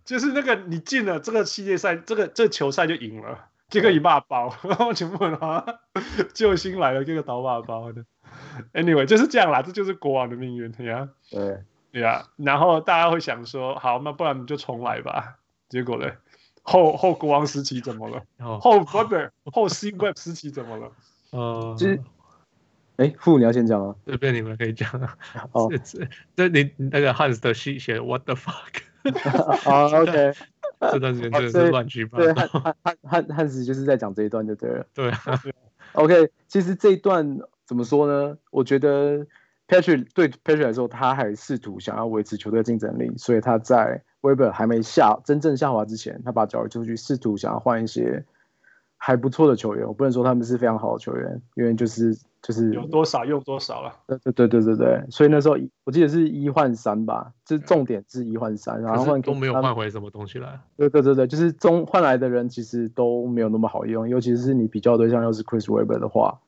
[0.05, 5.64] 就是那个你进了这个系列赛，这个这个、球赛就赢了，这个一骂包，然后全部人啊，
[6.34, 8.05] 救星来了，这个倒骂包的。
[8.72, 12.26] Anyway，就是这样啦，这就是国王的命运，对呀，对，对呀。
[12.36, 15.36] 然后大家会想说，好，那不然你就重来吧。
[15.68, 16.11] 结果呢，
[16.62, 18.22] 后后国王时期怎么了？
[18.61, 20.92] 后 Webber 后 C Web 时期怎么了？
[21.30, 22.00] 呃，就是。
[22.96, 23.94] 哎，傅，你要先讲啊？
[24.07, 25.16] 这边你们可以讲啊。
[25.50, 25.68] 哦，
[26.36, 28.82] 这你那个汉斯的戏写 What the fuck？
[29.64, 30.32] 啊， OK。
[30.92, 32.24] 这段时间真的是乱七八糟。
[32.24, 32.48] 对，汉
[32.82, 34.86] 汉汉汉斯就是在讲这一段就对了。
[34.92, 35.11] 对。
[35.94, 38.36] OK，其实这一段怎么说呢？
[38.50, 39.26] 我觉得
[39.68, 48.24] Patrick 对 Patrick 来说，他还试图想要维持球队竞争力，所以他在 Webber 还没下真正下滑之前，他把交易出去，试图想要换一些
[49.05, 49.86] 还不错的球员。
[49.86, 52.16] 我不能说他们是非常好的球员，因为就是。
[52.44, 60.61] 就是有多少用多少了，对对对对对对，所以那时候我记得是一换三吧，这重点是一换三，然后换都没有换回什么东西来。
[60.76, 66.38] 对对对对，就是中换来的人其实都没有那么好用，尤其是你比较对象又是 Chris Webber 的话，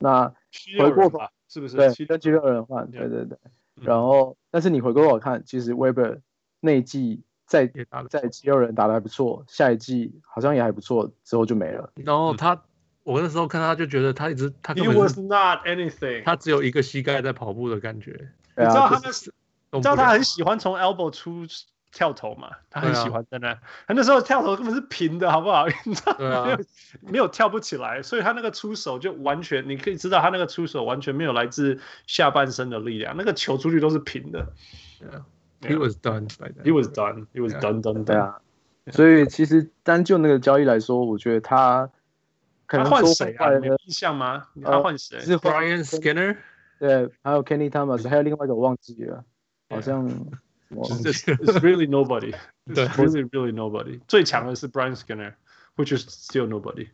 [0.00, 0.34] 那
[0.80, 1.76] 回过头是不是？
[1.76, 3.38] 对，跟七六人换，对对对。
[3.80, 6.18] 然后，但是你回过头看，其实 Webber
[6.58, 7.68] 那一季在
[8.08, 11.90] 在七六人打的还不错，下一季好像也还不错，之后就没了。
[11.96, 12.62] 然后他。
[13.04, 18.10] 我那时候看他就觉得他一直他根本 He was not anything，他只有一个膝盖在跑步的感觉。
[18.54, 19.32] 你知道他那是，
[19.72, 21.46] 你知道他很喜欢从 elbow 出
[21.90, 22.50] 跳投嘛？
[22.68, 23.54] 他很喜欢在那，
[23.86, 25.66] 他那时候跳投根本是平的，好不好？
[25.86, 26.58] 你知道没有
[27.00, 34.52] 没有跳不起来，所以他那个出手就完全，你可以知道他那个出手完全没有来自下半身的力量，那个球出去都是平的。
[35.61, 36.27] He was done.
[36.63, 37.27] He was done.
[37.33, 37.81] He was done.
[37.81, 38.03] Done.
[38.05, 38.41] 对啊。
[38.91, 41.89] 所以其实单就那个交易来说，我觉得他。
[42.65, 43.51] 他换谁啊？
[43.53, 44.47] 有印象吗？
[44.63, 45.19] 他换谁？
[45.19, 46.37] 是 Brian Skinner，
[46.79, 49.23] 对，还有 Kenny Thomas，还有另外一个我忘记了，
[49.69, 50.09] 好像。
[50.71, 52.33] It's really nobody.
[52.73, 53.99] 对，really really nobody.
[54.07, 56.87] 最强的是 Brian Skinner，which is still nobody.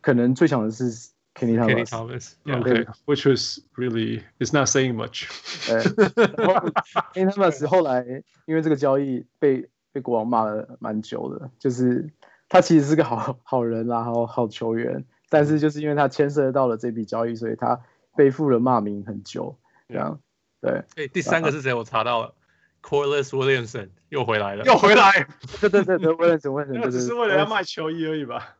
[0.00, 0.90] 可能最强的是
[1.33, 1.67] Kenny Thomas。
[1.67, 2.35] Kenny Thomas.
[2.45, 5.27] Okay，which was really is not saying much.
[7.13, 12.09] Kenny Thomas 后来因为这个交易被被国王骂了蛮久的，就是。
[12.49, 17.81] 他其实是个好好人啦，好好球员，但是就是因为他牵涉到了这笔交易，所以他
[18.15, 19.57] 背负了骂名很久。
[19.89, 20.19] 这样，
[20.61, 20.71] 对。
[20.71, 21.73] 哎、欸，第三个是谁？
[21.73, 22.35] 我查到了
[22.83, 25.25] ，Corliss Williamson 又回来了，又回来。
[25.59, 28.55] 对对对对，Williamson，Williamson，那只是为了要卖球衣而已吧？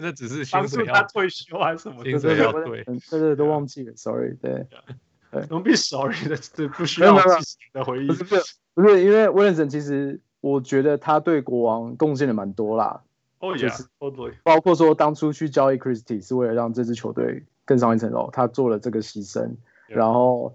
[0.00, 2.02] 那只是帮助他退休还是什么？
[2.04, 2.82] 薪水要退。
[2.84, 4.34] 对对，都忘记了，Sorry。
[4.40, 4.66] 对
[5.32, 8.06] ，，Don't be sorry 的，这不需要记的回忆。
[8.06, 8.24] 不是
[8.74, 10.20] 不是，因为 Williamson 其实。
[10.42, 13.02] 我觉得他对国王贡献的蛮多啦，
[13.40, 13.84] 哦、oh, 就是
[14.44, 19.56] 包括说当初去交易 Christie 是为了让这支球队更上一层楼，他做了这个牺牲.
[19.88, 20.54] 然后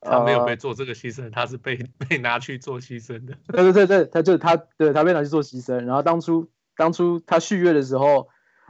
[0.00, 3.34] 他没有被做这个牺牲，呃、他是被被拿去做牺牲的。
[3.48, 5.84] 对对对对，他就他，对他被拿去做牺牲。
[5.84, 8.28] 然后当初当初他续约的时候，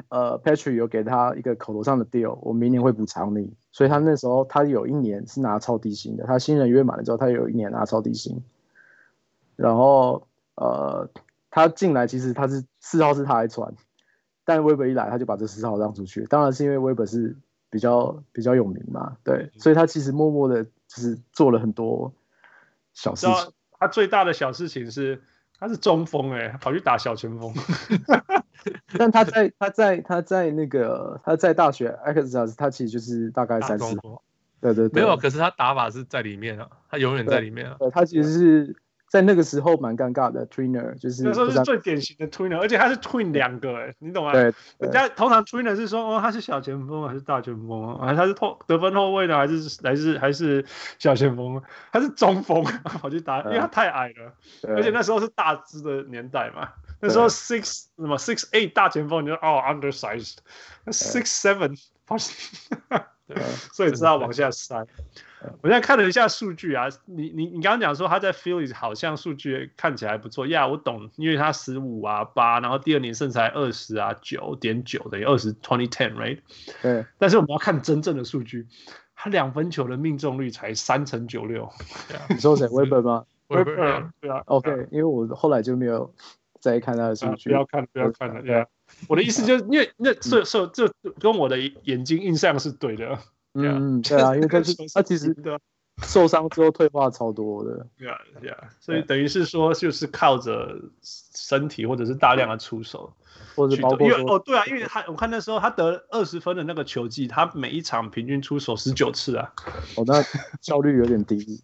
[0.09, 8.43] 呃，Patrick 有给他一个口头上的 deal，我明年会补偿你，所以他那时候他有一年是拿超低薪的，他新人约满了之后，他有一年拿超低薪。
[9.57, 11.09] 然后呃，
[11.51, 13.75] 他进来其实他是四号是他来传，
[14.45, 17.37] 但 Web 一来他就把这四号让出去，当然是因为 Web 是
[17.71, 22.13] 比较比较有名嘛，对，所以他其实默默的就是做了很多
[22.93, 23.53] 小事情。
[23.79, 25.23] 他最大的小事情是
[25.59, 27.53] 他是中锋哎、欸，跑去打小前锋。
[28.99, 34.23] 但他在他在他在那个他在大学 Access 他其实就是大概三四号。
[34.61, 37.77] 对对对，没有，可是他打法是在里面啊，他永远在里面啊。
[37.79, 38.77] 对他其实是
[39.09, 44.33] 在那个时候蛮尴尬的，twinner 就是那时候是最典型的 twinner，而且他是 twin 两个哎，你懂吗？
[44.33, 48.15] 对，人家通常 twinner 是说哦他是小前锋还是大前锋啊？
[48.15, 50.65] 他是后得分后卫呢还是还是还是
[50.99, 51.63] 小前锋？
[51.93, 54.33] 他是中锋跑去打，因为他太矮了，
[54.75, 56.69] 而且那时候是大只的年代嘛，
[57.01, 60.39] 那时候 six 什么 six eight 大前锋你就哦 undersized，
[60.85, 62.17] 那 six seven 跑。
[63.27, 63.37] 对，
[63.73, 64.87] 所以知道往下塞。
[65.61, 76.39] 我现在看了一下数据啊，你你你刚刚讲说他在 Phillies 好像数据看起来不错，呀，我懂，因为他十五啊八，然后第二年剩才二十啊九点九等于二十 twenty ten，right？
[76.83, 77.05] 对。
[77.19, 78.67] 但是我们要看真正的数据，
[79.15, 81.69] 他两分球的命中率才三成九六。
[82.31, 84.43] 你说谁？Weber 吗？Weber，对啊。
[84.47, 86.13] OK，因为我后来就没有
[86.61, 87.51] 再看他的数据。
[87.51, 88.67] 不要看，不要看了，对啊。
[89.07, 93.19] 我的意思就是，因为那这这这跟我的眼睛印象是对的。
[93.57, 95.35] 嗯，对啊，因为 他是他其实
[96.03, 97.87] 受伤之后退化超多的。
[97.97, 103.13] 对啊，对啊，所以等于是说，就是靠着身体或者是大量的出手，
[103.55, 109.53] 或者包括因为哦，对啊，因为他我看那时候他得二十分的那个球技，他每一场平均出手十九次啊。
[109.97, 110.23] 哦，那
[110.61, 111.63] 效率有点低。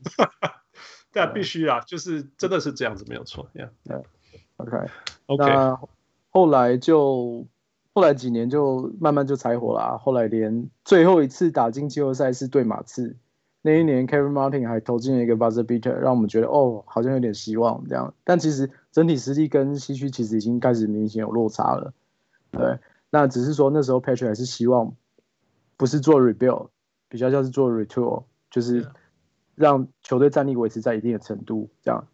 [1.13, 3.47] 对啊，必须啊，就是真的是这样子，没有错。
[3.53, 3.69] 对
[4.57, 5.45] ，OK，OK。
[6.31, 7.47] 后来就
[7.95, 9.99] 后来几年就慢慢就柴火啦。
[9.99, 13.17] 后来连最后一次打进季后赛是对马刺，
[13.61, 18.15] 那一年 Kevin Martin 还投进了一个 buzzer beater，让我们觉得哦，好像有点希望这样。
[18.25, 21.93] 但其实整体实力跟西区其实已经开始明显有落差了。
[22.51, 22.79] 对，
[23.11, 24.95] 那只是说那时候 Patrick 还是希望
[25.77, 26.69] 不是做 rebuild，
[27.09, 28.89] 比较像是做 retool，就是
[29.55, 32.07] 让球队战力维持在一定的程度这样。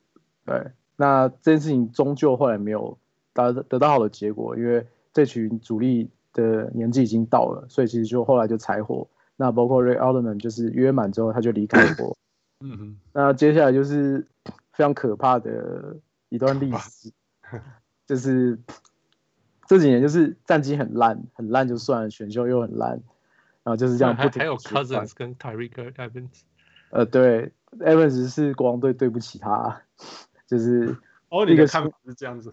[0.45, 2.99] 对，那这件事情终究后来没有。
[3.35, 9.09] 得得到好的结果，因为这群主力的年纪已经到了，所以其实就后来就柴火。
[9.37, 12.17] 那包括 Ray Alderman 就是约满之后他就离开过。
[12.61, 12.99] 嗯哼。
[13.13, 14.27] 那接下来就是
[14.73, 15.97] 非常可怕的
[16.29, 17.13] 一段历史，
[18.07, 18.59] 就是
[19.67, 22.91] 这几年就是战绩很烂，很烂就算了，选秀又很烂，
[23.63, 24.41] 然后就是这样不停。
[24.41, 26.43] 还有 Cousins 跟 Tyreke Evans。
[26.91, 29.83] 呃，对，Evans 是国王队对不起他，
[30.47, 30.97] 就是
[31.29, 32.53] 哦，你的看法是这样子。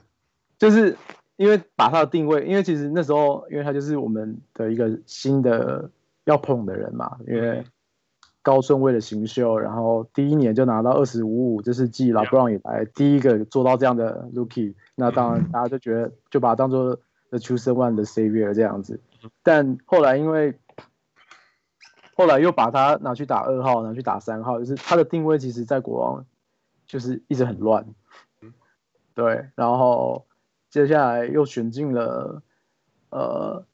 [0.57, 0.95] 就是
[1.38, 5.89] 因为把他的定位，因为其实那时候，因为他就是我们的一个新的
[6.23, 7.65] 要捧的人嘛，因为
[8.41, 16.95] 高顺位的新秀，然后第一年就拿到二十五五，这是继 LeBron 以来第一个做到这样的 Rookie，那当然大家就觉得就把他当做
[17.31, 19.01] The Chosen One 的 Savior 这样子，
[19.43, 20.53] 但后来因为
[22.15, 26.25] 后来又把他拿去打二号，拿去打三号，就是他的定位其实在国王
[26.88, 27.86] 就是一直很乱，
[29.13, 30.25] 对，然后。
[30.70, 32.41] 接下来又选进了，
[33.09, 33.66] 呃，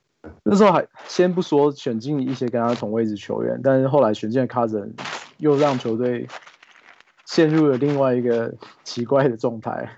[0.43, 4.93] 那时候还先不说选进一些跟他同位置球员，但是后来选进了 Cousins，
[5.37, 6.27] 又让球队
[7.25, 9.97] 陷入了另外一个奇怪的状态。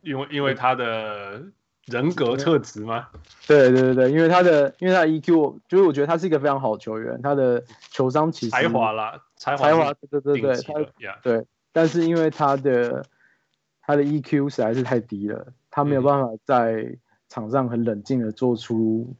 [0.00, 1.42] 因为因为他的
[1.84, 3.08] 人格特质吗？
[3.46, 10.72] 对对对对，因为他的因为他的 EQ，就是我觉得他是一个非常好的球员，他的球商其实才华啦，才华，才华，对对对对，他
[11.22, 13.04] 对，但是因为他的
[13.80, 15.46] 他的 EQ 实在是太低了。
[15.72, 16.96] 他没有办法在
[17.28, 19.12] 场上很冷静的做出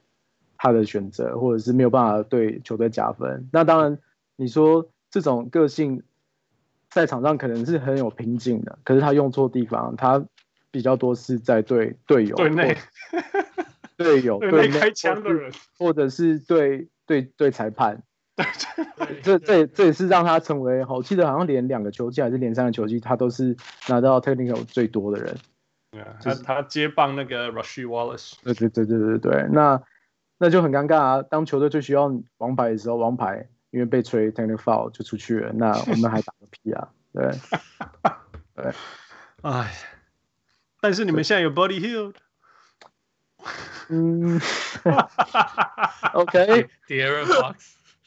[0.59, 3.49] 他的选择，或者是没有办法对球队加分。
[3.51, 3.99] 那当然，
[4.37, 6.03] 你说这种个性
[6.91, 10.25] 在场上可能是很有瓶颈的，可是他用错地方，他
[10.71, 12.77] 比较多是在对队友、对内、
[13.97, 18.03] 队友、对内 开枪的人，或者是对对对裁判。
[19.23, 23.57] 这这这也是让他成为，我记得好像连两个球季还是连三个球季，他都是
[23.89, 25.37] 拿到 technical 最多的人。
[25.93, 29.83] Yeah, 就是、他他接棒那个 Rasheed Wallace，对对对对对对，那
[30.39, 31.23] 那就很尴尬啊！
[31.23, 36.89] 当球队最需要王牌的时候，王牌因为被吹 technical foul 就出去了，那 我们还打个屁啊！
[37.13, 37.31] 对
[38.57, 38.73] 对，
[39.43, 39.71] 哎，
[40.81, 42.15] 但是你们现在有 Buddy Hield，
[43.91, 44.41] 嗯，
[46.15, 47.55] OK，De'Aaron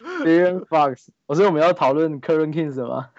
[0.06, 3.10] Fox，De'Aaron Fox，我说我们要讨论 Current Kings 吗？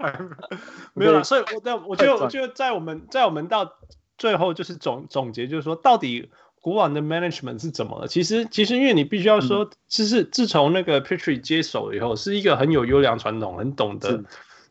[0.94, 3.76] 没有了，所以我但我觉得我觉得在我们在我们到
[4.18, 8.08] 最后就是总总结，就是说到底国王的 management 是怎么了？
[8.08, 14.24] 其实其实因为你必须要说，其实自从那个 Patrick 接手以后，是一个很有优良传统，很懂得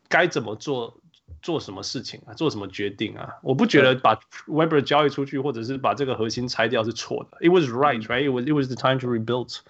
[0.08, 1.00] 该怎么做
[1.42, 3.30] 做什么事情啊，做什么决定啊？
[3.42, 7.38] 我不觉得把 Webber 交易出去，或者是把这个核心拆掉是错的。
[7.40, 8.24] It was right, right?
[8.24, 9.60] It was it was the time to rebuild.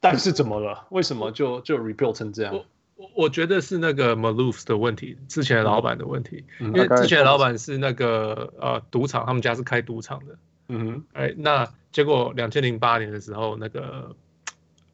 [0.00, 0.86] 但是怎么了？
[0.90, 2.54] 为什么就就 rebuild 成这样？
[2.54, 6.44] 我我我觉得是那个 Maloof 的问题，之前的老板的问题。
[6.58, 10.38] 嗯、因为之前的老板是那个呃赌场，他们家是开赌场的。
[10.68, 14.14] 嗯哼，哎，那结果两千零八年的时候，那个。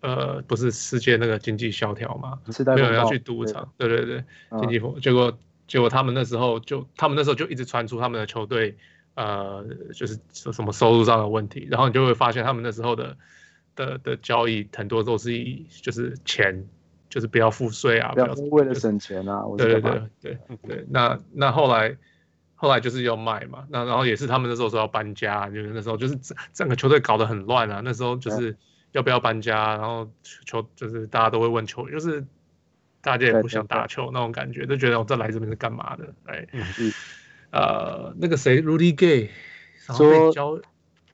[0.02, 2.38] 呃，不是世界那个经济萧条嘛，
[2.76, 4.22] 没有人要去赌场，对对对，
[4.60, 5.36] 经济风，结果
[5.66, 8.76] 结果他们那时候就，他们那时候就一直传出他们的球队，
[9.14, 13.16] 呃，就是说什么收入上的问题，然后你就会发现他们那时候的
[13.76, 16.66] 的的交易很多都是以就是钱，
[17.08, 21.96] 就是不要付税啊，不要为了省钱啊，对对对对对，那那后来
[22.56, 28.56] 后来就是要卖嘛，那然后也是他们那时候说要搬家，就是那时候就是整整个球队搞得很乱啊，那时候就是。
[28.92, 29.76] 要不要搬家？
[29.76, 32.24] 然后球就是大家都会问球，就是
[33.02, 36.14] 大家也不想打球那种感觉，就觉得我这来这边是干嘛的？
[36.24, 36.46] 哎，
[37.50, 39.28] 呃，那个谁，Rudy Gay
[39.76, 40.58] 说教，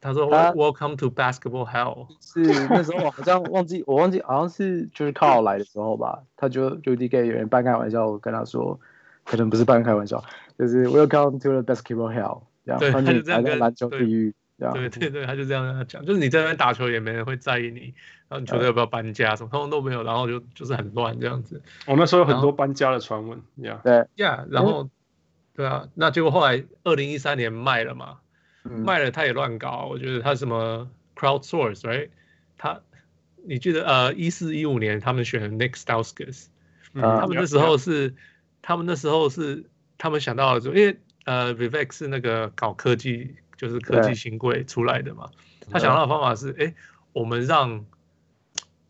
[0.02, 2.08] 他说 Welcome to basketball hell。
[2.20, 8.78] 是那时候我好像忘记，我忘记好像是就是 Carl 来的时候吧，他就 Rudy Gay 有人半开玩笑，我跟他说，
[9.24, 10.22] 可能不是半开玩笑，
[10.58, 14.34] 就是 Welcome to the basketball hell，这样，他就这样跟篮球地狱。
[14.58, 17.94] 对对对，他就这样跟他讲，就是你在那边打球也没人会在意你，
[18.28, 21.60] 然后你球队要不要搬家什么，通通都没有，然后就就是很乱这样子。
[21.84, 24.88] 我那时候有很多搬家的传闻，呀，对呀，然后
[25.56, 28.18] 对啊，那结果后来二零一三年卖了嘛，
[28.62, 32.08] 卖了他也乱搞，我觉得他什么 crowdsource，right？
[32.58, 32.80] 他
[33.46, 36.46] 你记得呃一四一五年他们选 Nick Stauskas，
[36.94, 38.14] 他们那时候是
[38.60, 39.64] 他们那时候是
[39.98, 43.36] 他们想到了就因为呃 Vivek 是那个搞科技。
[43.54, 45.30] 就是科技新贵出来的嘛，
[45.70, 46.74] 他想到的方法是，哎，
[47.12, 47.86] 我们让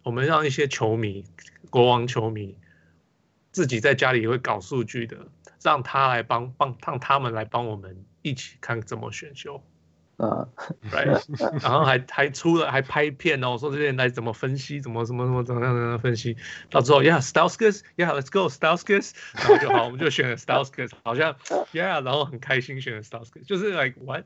[0.02, 1.26] 我们让一些球迷，
[1.68, 2.56] 国王球迷
[3.50, 5.26] 自己在家里会搞数据的，
[5.62, 9.62] 让他来帮帮让他们来帮我们一起看怎么选秀。
[11.62, 16.36] 然后还还出了还拍片哦，说这些人来怎么分析，怎么怎么怎么怎么样怎么分析，
[16.70, 21.34] 到最后，Yeah，Stauskas，Yeah，Let's go，Stauskas，然后就好，我们就选了 Stauskas，好像
[21.72, 24.24] ，Yeah，然后很开心选了 Stauskas，就是 like what？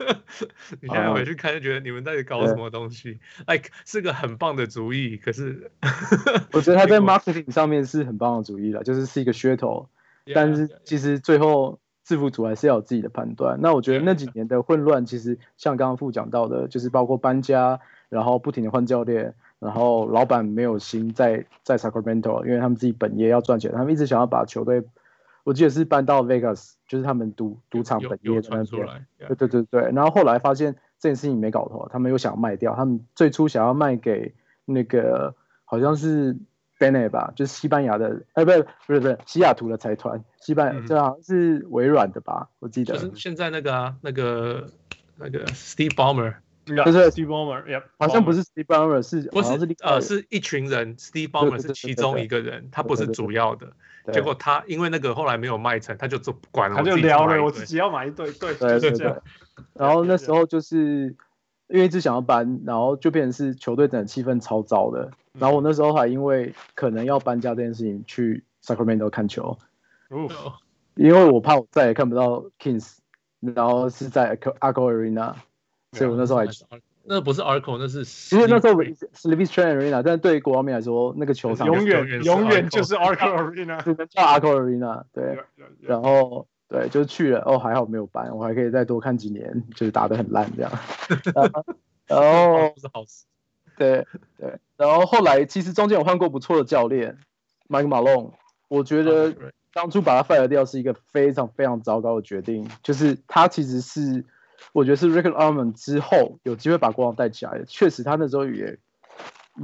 [0.80, 5.70] 你现在回去看就觉得你们到底搞什么东西？Like 是个很棒的主意，可是
[6.52, 9.90] 我觉得他在 marketing 上面是很棒的主意了，就是是一个噱头，
[10.34, 11.78] 但是其实最后。
[12.06, 13.58] 制服组还是要有自己的判断。
[13.60, 24.84] 那我觉得那几年的混乱，其实像刚刚副讲到的，就是包括搬家，然后不停的换教练，然后老板没有心在在 Sacramento，因为他们自己本业要赚钱，他们一直想要把球队，
[25.42, 28.86] 我记得是搬到 Vegas，就是他们赌赌场本业在那边。
[29.18, 29.90] 对对对对。
[29.92, 34.32] 然后后来发现这件事情没搞头，他们又想卖掉，他们最初想要卖给
[34.64, 35.34] 那个
[35.64, 36.36] 好像是。
[36.78, 42.94] Bene 吧，就是西班牙的，哎，不是，不是，不是西雅图的财团，西班牙，这好像是微软的吧，我记得。
[42.94, 44.68] 就是现在那个啊，那个
[45.16, 46.34] 那个 Steve Ballmer，
[46.66, 53.68] 就是 Steve Ballmer，好像不是 Steve Ballmer，是不是呃，是一群人，Steve Ballmer 是其中一个人，他不是主要的。
[54.12, 59.14] 结果他因为那个后来没有卖成，他就做不管了，他就聊了，我自己要买一对，对，对对对。
[59.72, 61.16] 然后那时候就是。
[61.68, 65.10] 因为一直想要搬，然后就变成是球队整个气氛超糟的。
[65.38, 69.58] 然后我那时候还因为可能要搬家这件事情去 Sacramento 看球，
[70.94, 72.98] 因为我怕我再也看不到 Kings，
[73.40, 75.34] 然后是在 Arco Arena，
[75.92, 76.46] 所以我那时候还
[77.02, 85.38] 那不是 Arco，那是其实那时候是 Levi's Train Arena，但是对于国王队来说，那个球场永远永远就是 Arco Arena，只能叫 Arco Arena，对，
[85.80, 86.46] 然后。
[86.68, 90.72] 对，就去了哦，还好没有搬，我还可以再多看几年，就是打得很烂这样。
[92.08, 93.24] 然后不是好事。
[93.76, 94.04] 对
[94.36, 97.18] 对，然后后来其实中间有换过不错的教练
[97.68, 98.32] ，Mike Malone，
[98.66, 99.32] 我觉得
[99.72, 104.24] 当初把他 fire 掉是一个非常非常糟糕的决定，就是他其实是
[104.72, 108.78] 我觉得是 Rick Adelman 之后有机会把国王带起来的，确实他那时候也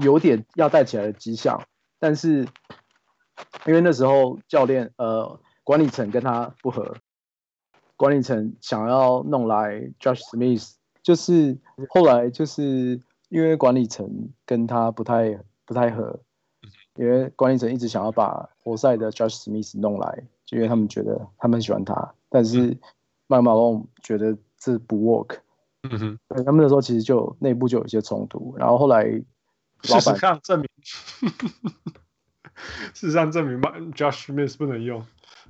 [0.00, 1.64] 有点要带起来的迹象，
[1.98, 2.46] 但是
[3.66, 5.40] 因为那时候教练呃。
[5.64, 6.96] 管理层跟他不合，
[7.96, 11.58] 管理层想要弄来 Josh Smith，就是
[11.88, 16.20] 后来就是因为管理层跟他不太不太合，
[16.96, 22.76] 因为管理层一直想要把活塞的 Josh Smith 弄来，就因为他们觉得他们喜欢他，但是
[23.28, 25.38] 麦马龙觉得这不 work，
[25.84, 30.68] 嗯哼，他们那时候其实就内部就有一些冲突，然后后来事实上证明，
[32.94, 33.60] 事实上证明
[33.92, 35.04] Josh Smith 不能用。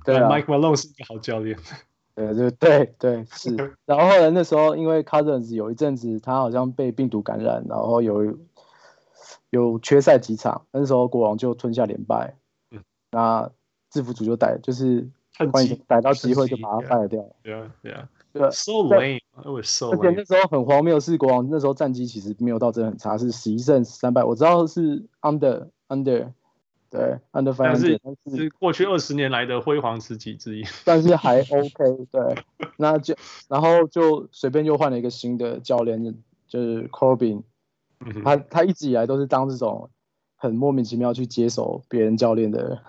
[0.05, 1.57] 对啊，Mike Malone 是一个好教练。
[2.15, 3.55] 对对对对，是。
[3.85, 8.37] 然后后来那时候，因为 Cousins 有一阵子他好像被病毒感染，然后有
[9.49, 12.35] 有缺赛几场，那时候国王就吞下连败。
[12.71, 12.83] 嗯。
[13.11, 13.49] 那
[13.89, 15.09] 制服组就逮，就是
[15.51, 17.25] 欢迎逮到机会就把他 fire 掉。
[17.41, 19.99] 对啊，对啊，对，so lame，it was so lame。
[19.99, 24.23] 而且那时候很荒谬，是国王那时候战绩其实没有到真的很差，是十一胜三败。
[24.23, 26.27] 我知道是 under under，
[26.93, 27.99] 对 under five，但是
[28.37, 30.63] 是过去二十年来的辉煌时期之一。
[30.85, 32.35] 但是还 OK，对，
[32.77, 33.15] 那就
[33.47, 36.03] 然后就随便又换了一个新的教练，
[36.47, 37.41] 就是 Corbin，
[38.23, 39.89] 他他一直以来都是当这种
[40.35, 42.79] 很莫名其妙去接手别人教练的。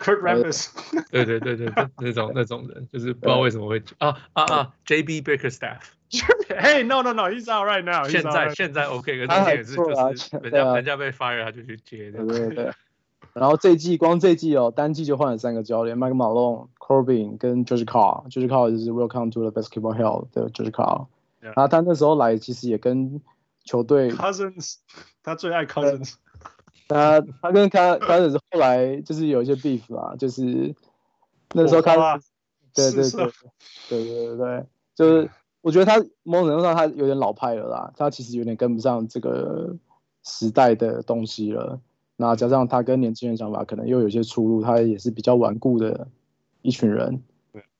[0.00, 0.70] Kurt Rambis，
[1.10, 8.08] 对对对对对，那种那种人，就是不知道为什么会啊啊啊！JB Bickerstaff，Hey no no no，he's out right now。
[8.08, 12.10] 现在现在 OK，可是也是就是人家人家被 fire，他就去接。
[12.12, 12.72] 对对对。
[13.34, 18.26] 然后这季光这季哦，单季就换了三个教练：Mike Malone、Corbin 跟 George Carl。
[18.30, 21.08] George Carl 就是 Welcome to the Basketball Hell 的 George Carl。
[21.40, 23.20] 然后他那时候来其实也跟
[23.64, 24.76] 球队 Cousins，
[25.22, 26.14] 他最爱 Cousins。
[26.90, 30.74] 他他跟他他是后来就是有一些 beef 啊，就是
[31.54, 32.18] 那时候他，
[32.74, 33.32] 对对对
[33.88, 34.66] 对对对对，
[34.96, 35.30] 就是
[35.60, 39.76] 我觉得他某种程度上他有点老派了啦，他其实有点跟不上这个
[40.24, 41.80] 时代的东西了。
[42.16, 46.08] 那加上他跟年轻人想法可能又有些出入，他也是比较顽固的
[46.62, 47.22] 一群人，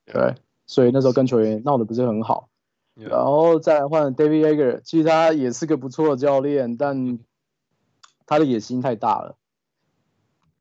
[0.06, 0.34] 对，
[0.66, 2.48] 所以那时候跟球员闹得不是很好。
[2.94, 7.18] 然后再来换 David Joerger，其实他也是个不错的教练，但。
[8.31, 9.37] 他的野心太大了。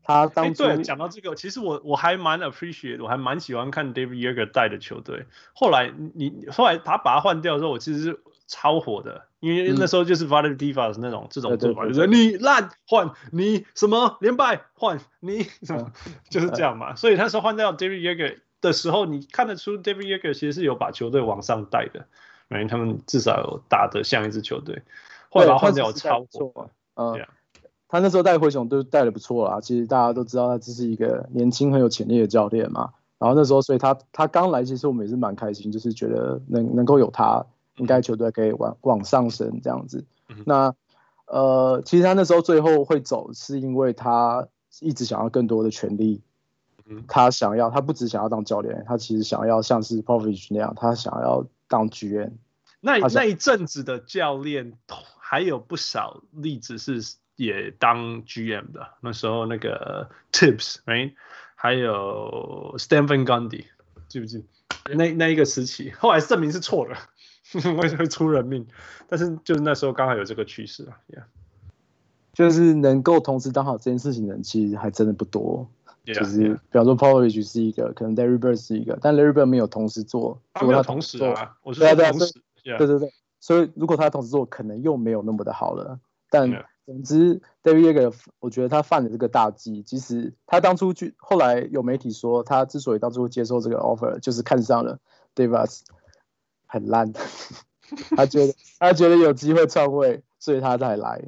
[0.01, 5.27] 他当初、欸、对讲到这个，其实我我还蛮 appreciate，我还蛮喜欢看 David Joerger 带的球队。
[5.53, 15.91] 后来你后来他把他换掉的时候，我其实是超火的，因为那时候就是 Vlade Divas 那种、嗯、这种做法，就是你烂换你什么连败换你什么，
[16.27, 16.95] 就是这样嘛。
[16.95, 22.07] 所以那时候换掉 David Joerger 的时候，你看得出 David Joerger 其实是有把球队往上带的，
[22.49, 24.81] 因为他们至少有打得像一支球队。
[25.29, 27.13] 后来他换掉我超火，嗯。
[27.13, 27.27] Yeah.
[27.89, 32.91] 他那时候带灰熊都带的不错啦，其实大家都知道他这是一个年轻很有潜力的教练嘛。
[33.17, 37.43] 然后那时候，所以他他刚来，其实我们也是蛮开心，就是觉得能能够有他，
[37.77, 40.05] 应该球队可以往往上升这样子。
[40.45, 40.73] 那
[41.25, 44.47] 呃，其实他那时候最后会走，是因为他
[44.79, 46.21] 一直想要更多的权利。
[47.07, 52.33] 他想要，他不只想要当教练，他其实想要像是 Popovich 那样，他想要当 GM。
[52.81, 54.73] 那那一阵子的教练
[55.17, 57.15] 还有不少例子是。
[57.39, 61.13] 也当 GM 的那时候，那个 Tibbs，right?
[61.55, 63.63] 还有 Stephen Gundy，
[64.09, 64.45] 记不记？
[64.93, 66.95] 那那一个时期，后来证明是错的，
[67.77, 68.67] 为什么会出人命？
[69.07, 71.23] 但是就是那时候刚好有这个趋势啊，yeah.
[72.33, 75.65] 就是能够同时当好这件事情的人，其实还真的不多。
[76.05, 82.33] Yeah, 就是比方说 Popovich 是一个，可能 Larry Bird 是一个，但 Larry Bird 没有同时做，他没有同时啊，我是说同时，
[82.65, 86.65] 对对对，所以如果他同时做，可能又没有那么的好了，但。
[86.89, 89.83] 总之，David 我觉得他犯了这个大忌。
[89.83, 94.97] 其实他当初去，后来有媒体说，他之所以当初接受这个 offer，就是看上了
[95.35, 95.81] Divas
[96.65, 97.13] 很烂，
[98.17, 101.21] 他觉得他觉得有机会篡位，所以他才来。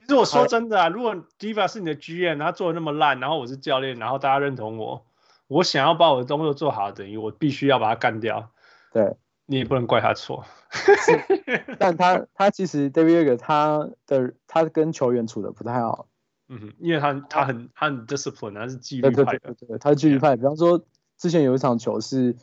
[0.00, 5.06] 其实我说真的啊，如果 Divas 是你的 GM，他做的那么烂，然后我是教练，然后大家认同我，
[5.46, 8.50] 我想要把我的动作做好，等于我必须要把他干掉。
[8.92, 9.14] 对。
[9.46, 10.44] 你也不能怪他错，
[11.78, 16.06] 但他 他其实 David Joerger 他的他跟球员处的不太好，
[16.48, 20.36] 嗯哼，因为他他很他很 discipline，他是纪律派的，对他是纪律派。
[20.36, 20.84] 比方说
[21.16, 22.34] 之前有一场球是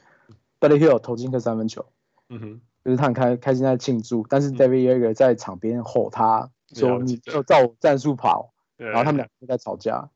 [0.59, 1.85] Buddy Hield 投进个三分球，
[2.29, 10.09] 嗯哼，就是他很开开心在庆祝，但是 David Joerger 在场边吼他说你就照我战术跑，然后他们两个在吵架，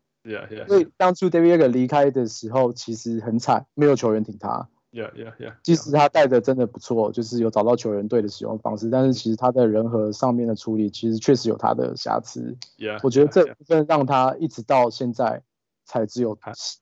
[0.67, 4.67] 所以当初 David Joerger 离开的时候其实很惨，没有球员挺他。
[4.91, 5.53] Yeah, yeah, yeah.
[5.63, 12.57] 即使他带的真的不错，就是有找到球员队的使用方式，但是其实他在人和上面的处理，其实确实有他的瑕疵。
[12.77, 15.41] Yeah, 我觉得这部分让他一直到现在
[15.85, 16.37] 才只有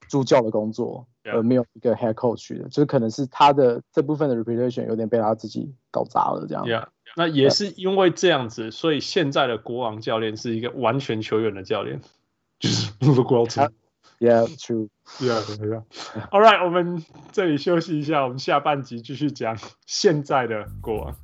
[0.10, 6.66] 助教的工作.而没有一个 head coach 的，就是可能是他的这部分的 reputation 有点被他自己搞砸了这样。
[6.66, 12.02] Yeah, 那也是因为这样子，所以现在的国王教练是一个完全球员的教练，
[12.60, 13.70] 就是 Luke Walton。
[14.20, 14.90] yeah true
[15.20, 15.82] yeah yeah
[16.32, 21.16] all right 我们这里休息一下我们下半集继续讲现在的国王